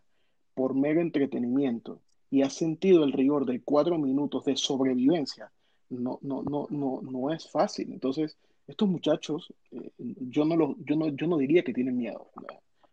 [0.53, 5.51] por mero entretenimiento y ha sentido el rigor de cuatro minutos de sobrevivencia,
[5.89, 7.91] no, no, no, no, no es fácil.
[7.91, 8.37] Entonces,
[8.67, 12.31] estos muchachos, eh, yo, no lo, yo, no, yo no diría que tienen miedo,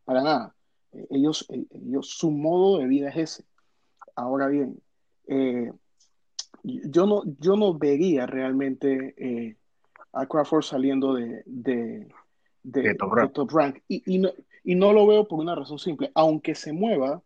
[0.05, 0.55] para nada.
[0.93, 3.45] Eh, ellos, eh, ellos, su modo de vida es ese.
[4.15, 4.79] Ahora bien,
[6.63, 9.57] yo, no, yo no vería realmente
[10.13, 12.09] a Crawford saliendo de, de,
[12.63, 13.79] de, top, rank.
[13.89, 14.31] Y, y, no,
[14.65, 16.11] y no lo veo por una razón simple.
[16.15, 17.23] Aunque se mueva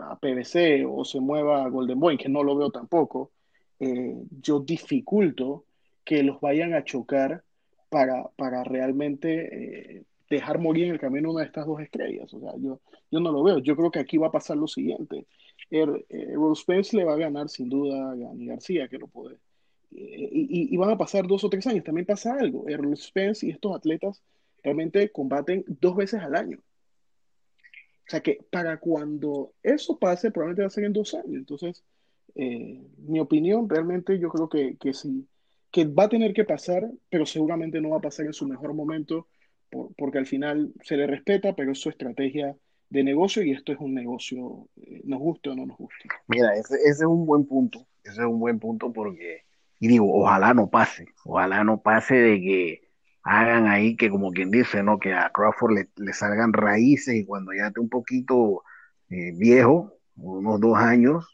[0.00, 3.30] a PBC o se mueva a Golden Boy, que no lo veo tampoco,
[3.78, 5.64] yo dificulto
[6.04, 7.44] que los vayan a chocar
[7.88, 12.32] para, para realmente eh, dejar morir en el camino una de estas dos estrellas.
[12.32, 12.80] O sea, yo,
[13.10, 13.58] yo no lo veo.
[13.58, 15.26] Yo creo que aquí va a pasar lo siguiente.
[15.70, 19.08] Er, eh, Rose Spence le va a ganar sin duda a Gani García, que lo
[19.08, 19.36] puede.
[19.92, 21.84] Eh, y, y, van a pasar dos o tres años.
[21.84, 22.68] También pasa algo.
[22.68, 24.22] Errol Spence y estos atletas
[24.62, 26.58] realmente combaten dos veces al año.
[26.58, 31.34] O sea que para cuando eso pase, probablemente va a ser en dos años.
[31.34, 31.84] Entonces,
[32.34, 35.26] mi opinión, realmente yo creo que, que si
[35.70, 38.74] que va a tener que pasar, pero seguramente no va a pasar en su mejor
[38.74, 39.28] momento,
[39.96, 42.56] porque al final se le respeta, pero es su estrategia
[42.88, 46.08] de negocio y esto es un negocio, eh, nos guste o no nos guste.
[46.26, 49.44] Mira, ese, es un buen punto, ese es un buen punto porque,
[49.80, 52.90] y digo, ojalá no pase, ojalá no pase de que
[53.22, 54.98] hagan ahí que como quien dice, ¿no?
[54.98, 58.62] Que a Crawford le, salgan raíces y cuando ya esté un poquito
[59.08, 61.26] eh, viejo, unos dos años,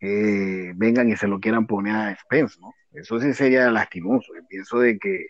[0.00, 2.72] eh, vengan y se lo quieran poner a Spence, ¿no?
[2.92, 4.34] Eso sí sería lastimoso.
[4.34, 5.26] Yo pienso de que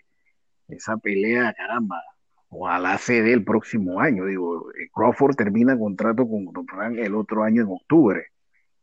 [0.69, 2.01] esa pelea, caramba,
[2.49, 4.25] ojalá se dé el próximo año.
[4.25, 8.27] Digo, eh, Crawford termina contrato con Frank el otro año en octubre,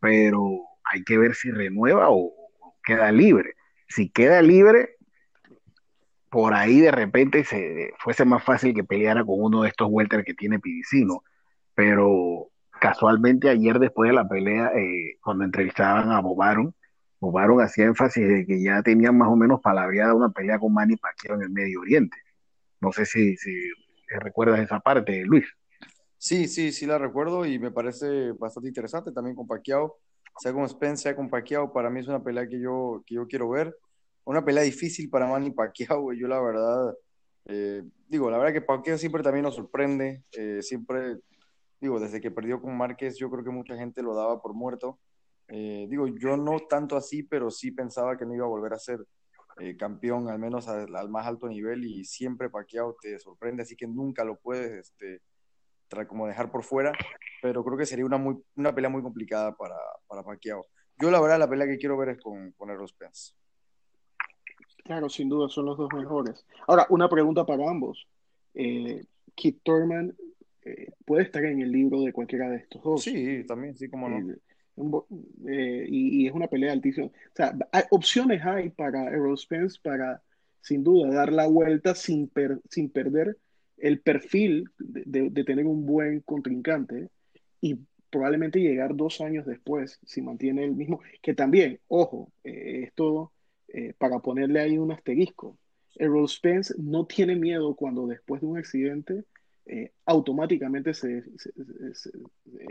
[0.01, 2.38] pero hay que ver si renueva o,
[2.89, 3.55] queda libre.
[3.87, 4.97] Si queda libre,
[6.31, 10.25] por ahí de repente se fuese más fácil que peleara con uno de estos welter
[10.25, 11.23] que tiene Pidicino,
[11.75, 12.49] pero
[12.81, 16.75] casualmente ayer después de la pelea, eh, cuando entrevistaban a Bobaron,
[17.21, 20.97] Bobaron hacía énfasis de que ya tenían más o menos palabreada una pelea con Manny
[20.97, 22.17] Pacquiao en el Medio Oriente.
[22.81, 23.53] No sé si, si
[24.09, 25.45] recuerdas esa parte, Luis.
[26.17, 29.99] Sí, sí, sí la recuerdo y me parece bastante interesante también con Pacquiao,
[30.39, 33.27] sea con Spence, sea con Pacquiao, para mí es una pelea que yo, que yo
[33.27, 33.77] quiero ver.
[34.25, 36.95] Una pelea difícil para Manny Pacquiao, yo la verdad,
[37.47, 41.19] eh, digo, la verdad que Pacquiao siempre también nos sorprende, eh, siempre,
[41.81, 44.99] digo, desde que perdió con Márquez, yo creo que mucha gente lo daba por muerto.
[45.49, 48.79] Eh, digo, yo no tanto así, pero sí pensaba que no iba a volver a
[48.79, 49.05] ser
[49.77, 54.23] campeón, al menos al, más alto nivel, y siempre Pacquiao te sorprende, así que nunca
[54.23, 55.21] lo puedes este,
[56.07, 56.93] como dejar por fuera,
[57.43, 60.67] pero creo que sería una, muy, una pelea muy complicada para, para Pacquiao.
[61.01, 63.33] Yo la verdad la pelea que quiero ver es con, con Errol Spence.
[64.85, 66.45] Claro, sin duda son los dos mejores.
[66.67, 68.09] Ahora, una pregunta para ambos.
[68.55, 70.17] Eh, Keith Thurman
[70.65, 73.03] eh, puede estar en el libro de cualquiera de estos dos.
[73.03, 74.35] Sí, también, sí, como no.
[75.47, 77.07] Eh, y, es una pelea altísima.
[77.07, 80.23] O sea, hay, opciones hay para Errol Spence para,
[80.61, 82.31] sin duda, dar la vuelta sin,
[82.71, 83.37] sin perder
[83.81, 87.09] el perfil de, tener un buen contrincante
[87.61, 87.79] y
[88.11, 93.33] probablemente llegar dos años después, si mantiene el mismo, que también, ojo, eh, esto
[93.69, 95.59] eh, para ponerle ahí un asterisco,
[95.97, 99.25] Errol Spence no tiene miedo cuando después de un accidente
[100.07, 101.23] automáticamente se,
[101.93, 102.11] se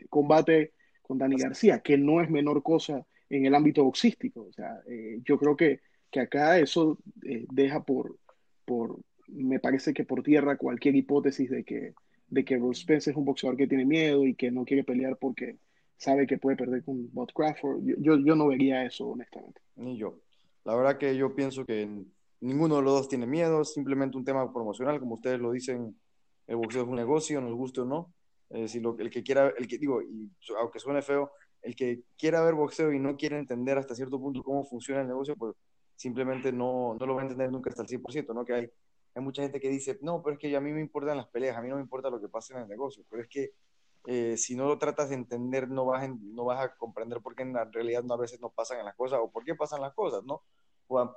[0.10, 0.74] combate
[1.08, 4.48] con Dani García, que no es menor cosa en el ámbito boxístico.
[4.50, 5.82] O sea, eh, yo creo que,
[6.12, 8.18] que acá eso eh, deja por,
[8.66, 11.94] por, me parece que por tierra cualquier hipótesis de que,
[12.28, 15.18] de que Bruce Spence es un boxeador que tiene miedo y que no quiere pelear
[15.18, 15.58] porque
[15.98, 17.82] sabe que puede perder con Bob Crawford.
[17.84, 19.62] Yo, yo no vería eso, honestamente.
[19.76, 20.20] Ni yo.
[20.64, 21.90] La verdad que yo pienso que
[22.40, 25.98] ninguno de los dos tiene miedo, es simplemente un tema promocional, como ustedes lo dicen,
[26.46, 28.14] el boxeo es un negocio, nos guste o no.
[28.50, 32.04] Eh, si lo, el que quiera, el que digo, y aunque suene feo, el que
[32.18, 35.56] quiera ver boxeo y no quiere entender hasta cierto punto cómo funciona el negocio, pues
[35.96, 38.46] simplemente no, no lo va a entender nunca hasta el 100%, ¿no?
[38.46, 38.70] Que hay,
[39.18, 41.58] hay mucha gente que dice, no, pero es que a mí me importan las peleas,
[41.58, 43.54] a mí no me importa lo que pase en el negocio, pero es que
[44.06, 47.42] eh, si no lo tratas de entender, no vas, no vas a comprender por qué
[47.42, 49.94] en la realidad no, a veces no pasan las cosas o por qué pasan las
[49.94, 50.44] cosas, ¿no?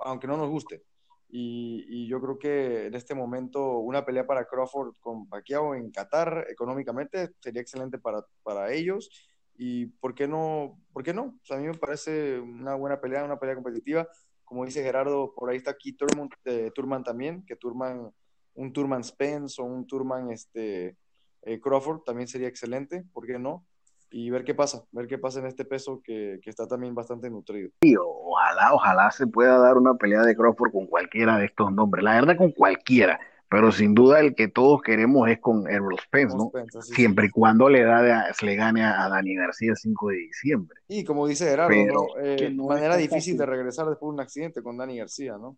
[0.01, 0.83] aunque no nos guste.
[1.29, 5.93] Y, y, yo creo que en este momento una pelea para Crawford con Pacquiao en
[5.93, 9.11] Qatar económicamente sería excelente para, para ellos.
[9.57, 10.81] Y ¿por qué no?
[10.93, 11.39] ¿Por qué no?
[11.51, 14.09] a mí me parece una buena pelea, una pelea competitiva.
[14.51, 16.73] Como dice Gerardo, por ahí está aquí Turman, eh,
[17.05, 18.11] también, que Turman,
[18.55, 20.97] un Turman Spence o un Turman este,
[21.43, 23.65] eh, Crawford también sería excelente, ¿por qué no?
[24.11, 27.71] Y ver qué pasa, ver qué pasa en este peso que, está también bastante nutrido.
[28.03, 32.15] Ojalá, ojalá se pueda dar una pelea de Crawford con cualquiera de estos nombres, la
[32.15, 33.21] verdad con cualquiera,
[33.51, 36.53] pero sin duda el que todos queremos es con Errol Spence, ¿no?
[36.81, 40.79] Siempre y cuando le, da le gane a, Dani García el 5 de diciembre.
[40.89, 44.77] Y como dice Gerardo, pero, eh, manera difícil de regresar después de un accidente con
[44.77, 45.57] Dani García, ¿no?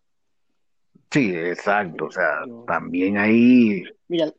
[1.11, 3.85] Sí, exacto, o sea, también ahí...
[4.09, 4.33] Mira,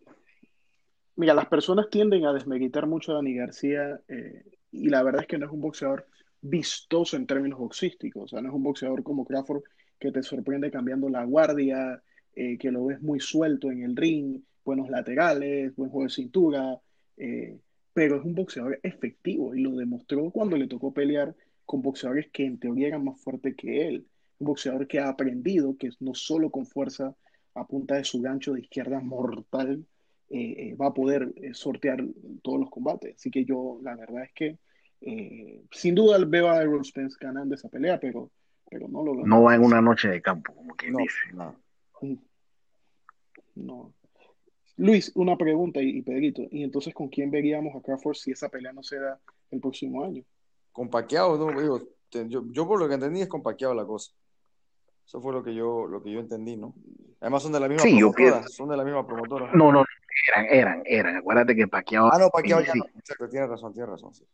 [1.15, 5.27] Mira, las personas tienden a desmeritar mucho a Dani García eh, y la verdad es
[5.27, 6.07] que no es un boxeador
[6.41, 9.61] vistoso en términos boxísticos, o sea, no es un boxeador como Crawford
[9.99, 12.01] que te sorprende cambiando la guardia,
[12.35, 16.79] eh, que lo ves muy suelto en el ring, buenos laterales, buen juego de cintura,
[17.17, 17.57] eh,
[17.93, 22.45] pero es un boxeador efectivo y lo demostró cuando le tocó pelear con boxeadores que
[22.45, 24.05] en teoría eran más fuertes que él,
[24.39, 27.15] un boxeador que ha aprendido que no solo con fuerza
[27.55, 29.85] a punta de su gancho de izquierda mortal,
[30.29, 32.03] eh, eh, va a poder eh, sortear
[32.41, 33.15] todos los combates.
[33.15, 34.57] Así que yo, la verdad es que
[35.69, 38.31] sin duda veo a Errol Spence ganando esa pelea, pero,
[38.69, 39.25] pero no lo veo.
[39.25, 41.19] No va en una noche de campo, como quien dice.
[41.33, 41.55] No.
[43.55, 43.93] No.
[44.77, 46.43] Luis, una pregunta y, Pedrito.
[46.51, 49.19] ¿Y entonces con quién veríamos a Crawford si esa pelea no se da
[49.51, 50.23] el próximo año?
[50.71, 51.79] Con Paquiao, no, digo,
[52.09, 54.11] yo, yo, por lo que entendí es con Paquiao la cosa.
[55.05, 56.73] Eso fue lo que yo, lo que yo entendí, ¿no?
[57.19, 59.51] Además son de la misma promotora, son de la misma promotora.
[59.53, 59.85] No, no,
[60.27, 61.17] eran, eran, eran.
[61.17, 62.09] Acuérdate que Paquiao.
[62.11, 62.85] Ah, no, Paquiao ya no.
[62.97, 64.13] Exacto, tienes razón, tienes razón.
[64.13, 64.25] Sí.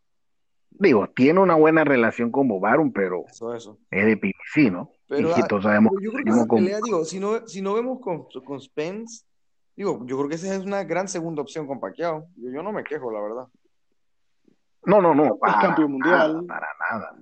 [0.72, 3.78] Digo, tiene una buena relación con Bobarum, pero eso, eso.
[3.92, 4.92] es de PBC, ¿no?
[5.10, 8.62] Pero, sabemos, yo creo que esa pelea, digo, si no, si no vemos con, con
[8.62, 9.26] Spence,
[9.76, 12.28] digo, yo creo que esa es una gran segunda opción con Paquiao.
[12.36, 13.48] Yo, yo no me quejo, la verdad.
[14.86, 15.40] No, no, no.
[15.46, 16.46] Es campeón mundial.
[16.48, 17.16] para nada.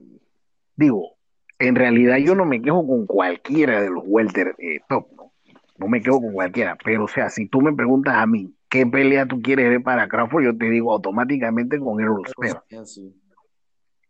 [0.75, 1.15] Digo,
[1.59, 5.31] en realidad yo no me quejo con cualquiera de los welter eh, top, ¿no?
[5.77, 8.85] No me quejo con cualquiera, pero o sea, si tú me preguntas a mí qué
[8.85, 13.13] pelea tú quieres ver para Crawford, yo te digo automáticamente con Errol Spence.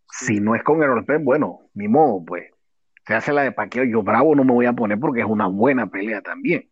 [0.09, 2.51] Si no es con Errol Spence, bueno, ni modo, pues.
[3.07, 5.47] Se hace la de Paqueo, yo bravo no me voy a poner porque es una
[5.47, 6.69] buena pelea también.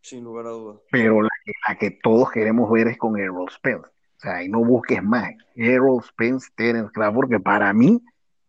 [0.00, 0.80] Sin lugar a dudas.
[0.90, 3.86] Pero la que, la que todos queremos ver es con Errol Spence.
[3.86, 5.30] O sea, y no busques más.
[5.54, 8.02] Errol Spence, Terence Crawford, que para mí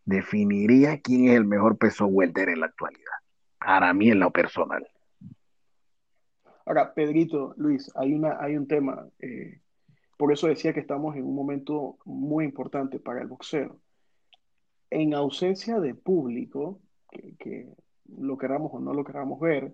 [0.04, 3.12] definiría quién es el mejor peso welter en la actualidad.
[3.60, 4.84] Para mí, en lo personal.
[6.66, 9.06] Ahora, Pedrito, Luis, hay, una, hay un tema.
[9.20, 9.60] Eh,
[10.16, 13.78] por eso decía que estamos en un momento muy importante para el boxeo.
[14.90, 16.80] En ausencia de público,
[17.38, 17.68] que,
[18.18, 19.72] lo queramos o no lo queramos ver,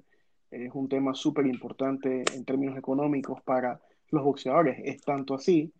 [0.51, 4.79] es un tema súper importante en términos económicos para los boxeadores.
[4.85, 5.73] Es tanto así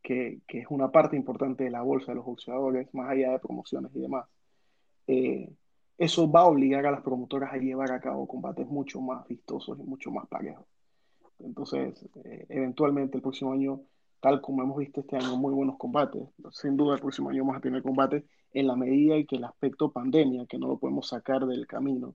[0.00, 3.90] que, es una parte importante de la bolsa de los boxeadores, más allá de promociones
[3.94, 4.26] y demás.
[5.08, 5.52] Eh,
[5.98, 9.78] eso va a obligar a las promotoras a llevar a cabo combates mucho más vistosos
[9.78, 10.66] y mucho más parejos.
[11.40, 13.80] Entonces, eh, eventualmente el próximo año,
[14.20, 16.22] tal como hemos visto este año, muy buenos combates.
[16.52, 18.24] Sin duda el próximo año vamos a tener combates
[18.54, 22.14] en la medida en que el aspecto pandemia, que no lo podemos sacar del camino,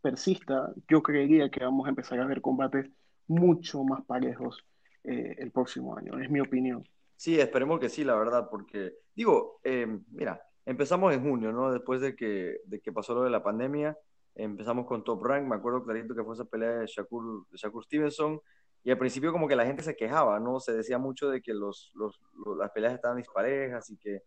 [0.00, 2.88] persista, yo creería que vamos a empezar a ver combates
[3.26, 4.64] mucho más parejos
[5.02, 6.84] eh, el próximo año, es mi opinión.
[7.16, 11.72] Sí, esperemos que sí, la verdad, porque digo, eh, mira, empezamos en junio, ¿no?
[11.72, 13.98] Después de que, de que pasó lo de la pandemia,
[14.36, 18.40] empezamos con Top Rank, me acuerdo clarito que fue esa pelea de Shakur, Shakur Stevenson,
[18.84, 20.60] y al principio como que la gente se quejaba, ¿no?
[20.60, 22.20] Se decía mucho de que los, los,
[22.58, 24.22] las peleas estaban disparejas y que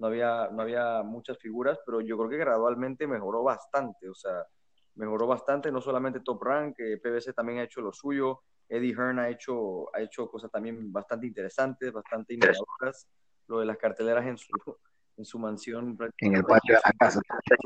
[0.00, 4.46] no había, no había muchas figuras, pero yo creo que gradualmente mejoró bastante, o sea,
[4.94, 9.18] mejoró bastante, no solamente Top Rank, que PBC también ha hecho lo suyo, Eddie Hearn
[9.18, 13.06] ha hecho, ha hecho cosas también bastante interesantes, bastante innovadoras.
[13.48, 14.48] Lo de las carteleras en su,
[15.16, 15.98] en su mansión.
[16.18, 17.20] En el patio de la casa.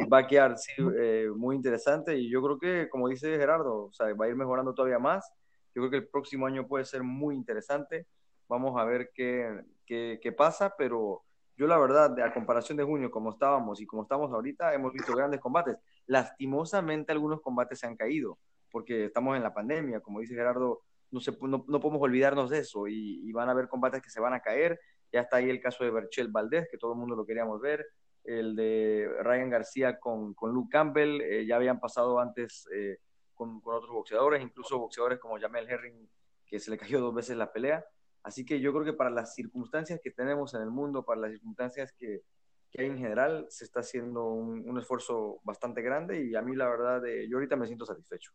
[0.08, 2.16] Backyard, sí, eh, muy interesante.
[2.16, 5.30] Y yo creo que, como dice Gerardo, o sea, va a ir mejorando todavía más.
[5.74, 8.06] Yo creo que el próximo año puede ser muy interesante.
[8.48, 11.22] Vamos a ver qué, qué, qué pasa, pero
[11.56, 15.14] yo la verdad, a comparación de junio, como estábamos y como estamos ahorita, hemos visto
[15.14, 15.76] grandes combates.
[16.06, 18.38] Lastimosamente algunos combates se han caído
[18.74, 20.82] porque estamos en la pandemia, como dice Gerardo,
[21.12, 21.20] no,
[21.68, 24.80] no, podemos olvidarnos de eso y, van a haber combates que se van a caer
[25.12, 27.86] Ya está ahí el caso de Berchel Valdés, que todo el mundo lo queríamos ver.
[28.24, 31.20] El de Ryan García con, con Luke Campbell.
[31.20, 32.98] Eh, ya habían pasado antes eh,
[33.32, 36.08] con, con, otros boxeadores, incluso boxeadores como Jamel Herring,
[36.44, 37.84] que se le cayó dos veces la pelea.
[38.24, 41.32] Así que yo creo que para las circunstancias que tenemos en el mundo, para las
[41.32, 42.22] circunstancias que,
[42.70, 46.56] que hay en general, se está haciendo un, un, esfuerzo bastante grande y a mí
[46.56, 48.32] la verdad, eh, yo ahorita me siento satisfecho.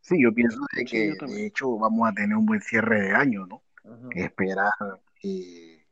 [0.00, 3.46] Sí, yo pienso de que de hecho vamos a tener un buen cierre de año,
[3.46, 3.62] ¿no?
[4.14, 4.70] Esperar
[5.20, 5.84] que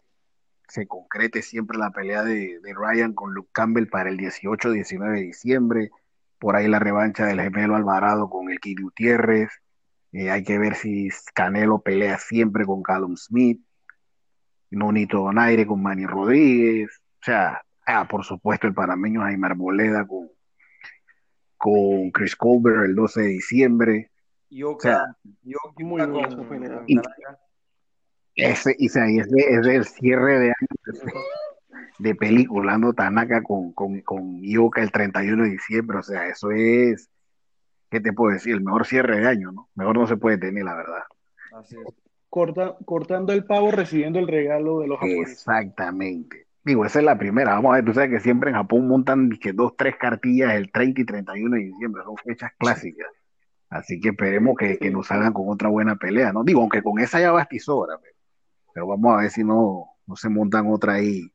[0.69, 5.23] se concrete siempre la pelea de, de, Ryan con Luke Campbell para el 18-19 de
[5.23, 5.91] diciembre.
[6.39, 9.51] Por ahí la revancha del gemelo Alvarado con el Kid Gutiérrez.
[10.17, 13.61] Eh, hay que ver si Canelo pelea siempre con Callum Smith.
[14.71, 16.89] Nonito Donaire con Manny Rodríguez.
[17.21, 20.31] O sea, ah, por supuesto el panameño Jaime Arboleda con,
[21.59, 24.11] con Chris Colbert el 12 de diciembre.
[24.49, 26.99] Yoka, o sea, Yoka muy con, y,
[28.37, 30.69] ese, y, sea, es, de, es el cierre de año
[31.99, 32.95] de, película, ¿no?
[32.95, 37.11] Tanaka con, con, con Yoka el 31 de diciembre, o sea, eso es,
[37.91, 38.55] ¿qué te puedo decir?
[38.55, 39.69] El mejor cierre de año, ¿no?
[39.75, 41.03] Mejor no se puede tener, la verdad.
[41.53, 41.95] Así es.
[42.29, 45.39] Corta, cortando el pavo, recibiendo el regalo de los japoneses.
[45.39, 46.47] Exactamente.
[46.65, 47.55] Digo, esa es la primera.
[47.55, 50.71] Vamos a ver, tú sabes que siempre en Japón montan que dos, tres cartillas el
[50.73, 52.03] 30 y 31 de diciembre.
[52.05, 53.07] Son fechas clásicas.
[53.69, 56.45] Así que esperemos que, que nos salgan con otra buena pelea, ¿no?
[56.45, 58.15] Digo, aunque con esa ya bastizora, pero,
[58.75, 61.33] pero vamos a ver si no, no se montan otra ahí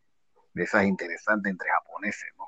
[0.54, 2.45] de esas interesantes entre japoneses, ¿no?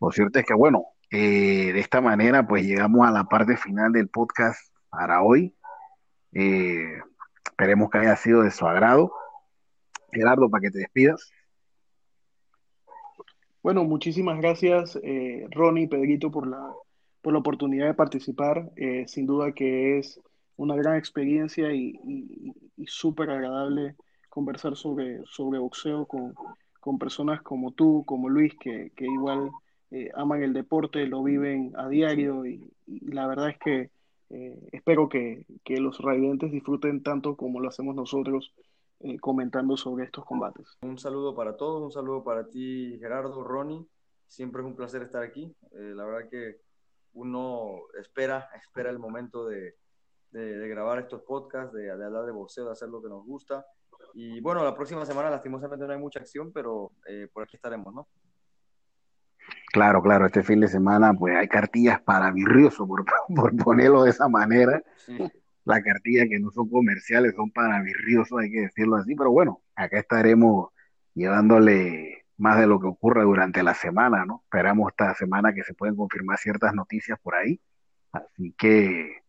[0.00, 0.84] Lo cierto es que, bueno,
[1.16, 4.58] eh, de esta manera, pues llegamos a la parte final del podcast
[4.90, 5.54] para hoy.
[6.32, 6.98] Eh,
[7.44, 9.12] esperemos que haya sido de su agrado.
[10.10, 11.30] Gerardo, para que te despidas.
[13.62, 16.72] Bueno, muchísimas gracias, eh, Ronnie, Pedrito, por la,
[17.22, 18.72] por la oportunidad de participar.
[18.74, 20.20] Eh, sin duda que es
[20.56, 23.94] una gran experiencia y, y, y súper agradable
[24.28, 26.34] conversar sobre, sobre boxeo con,
[26.80, 29.52] con, personas como tú, como Luis, que, que igual
[29.94, 33.90] eh, aman el deporte, lo viven a diario y, y la verdad es que
[34.30, 38.52] eh, espero que, que los radiantes disfruten tanto como lo hacemos nosotros
[39.00, 40.78] eh, comentando sobre estos combates.
[40.82, 43.86] Un saludo para todos, un saludo para ti Gerardo, Ronnie,
[44.26, 46.56] siempre es un placer estar aquí, eh, la verdad que
[47.12, 49.76] uno espera, espera el momento de,
[50.32, 53.24] de, de grabar estos podcasts, de, de, hablar de boxeo, de hacer lo que nos
[53.24, 53.64] gusta.
[54.14, 57.94] Y bueno, la próxima semana lastimosamente no hay mucha acción, pero eh, por aquí estaremos,
[57.94, 58.08] ¿no?
[59.74, 63.04] Claro, claro, este fin de semana pues hay cartillas para virrioso, por,
[63.34, 64.82] por ponerlo de esa manera.
[65.04, 65.30] Sí
[65.64, 69.62] la cartilla que no son comerciales, son para virriosos, hay que decirlo así, pero bueno,
[69.74, 70.70] acá estaremos
[71.14, 74.42] llevándole más de lo que ocurre durante la semana, ¿no?
[74.44, 77.60] Esperamos esta semana que se pueden confirmar ciertas noticias por ahí,
[78.12, 79.22] así que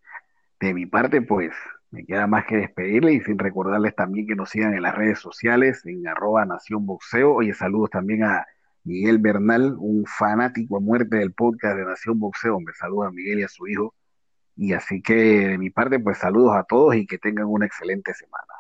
[0.59, 1.53] de mi parte, pues
[1.91, 5.19] me queda más que despedirle y sin recordarles también que nos sigan en las redes
[5.19, 7.35] sociales, en arroba Nación Boxeo.
[7.35, 8.45] Oye, saludos también a
[8.86, 12.59] Miguel Bernal, un fanático a muerte del podcast de Nación Boxeo.
[12.59, 13.93] Me saluda a Miguel y a su hijo
[14.55, 18.13] y así que de mi parte, pues saludos a todos y que tengan una excelente
[18.13, 18.53] semana.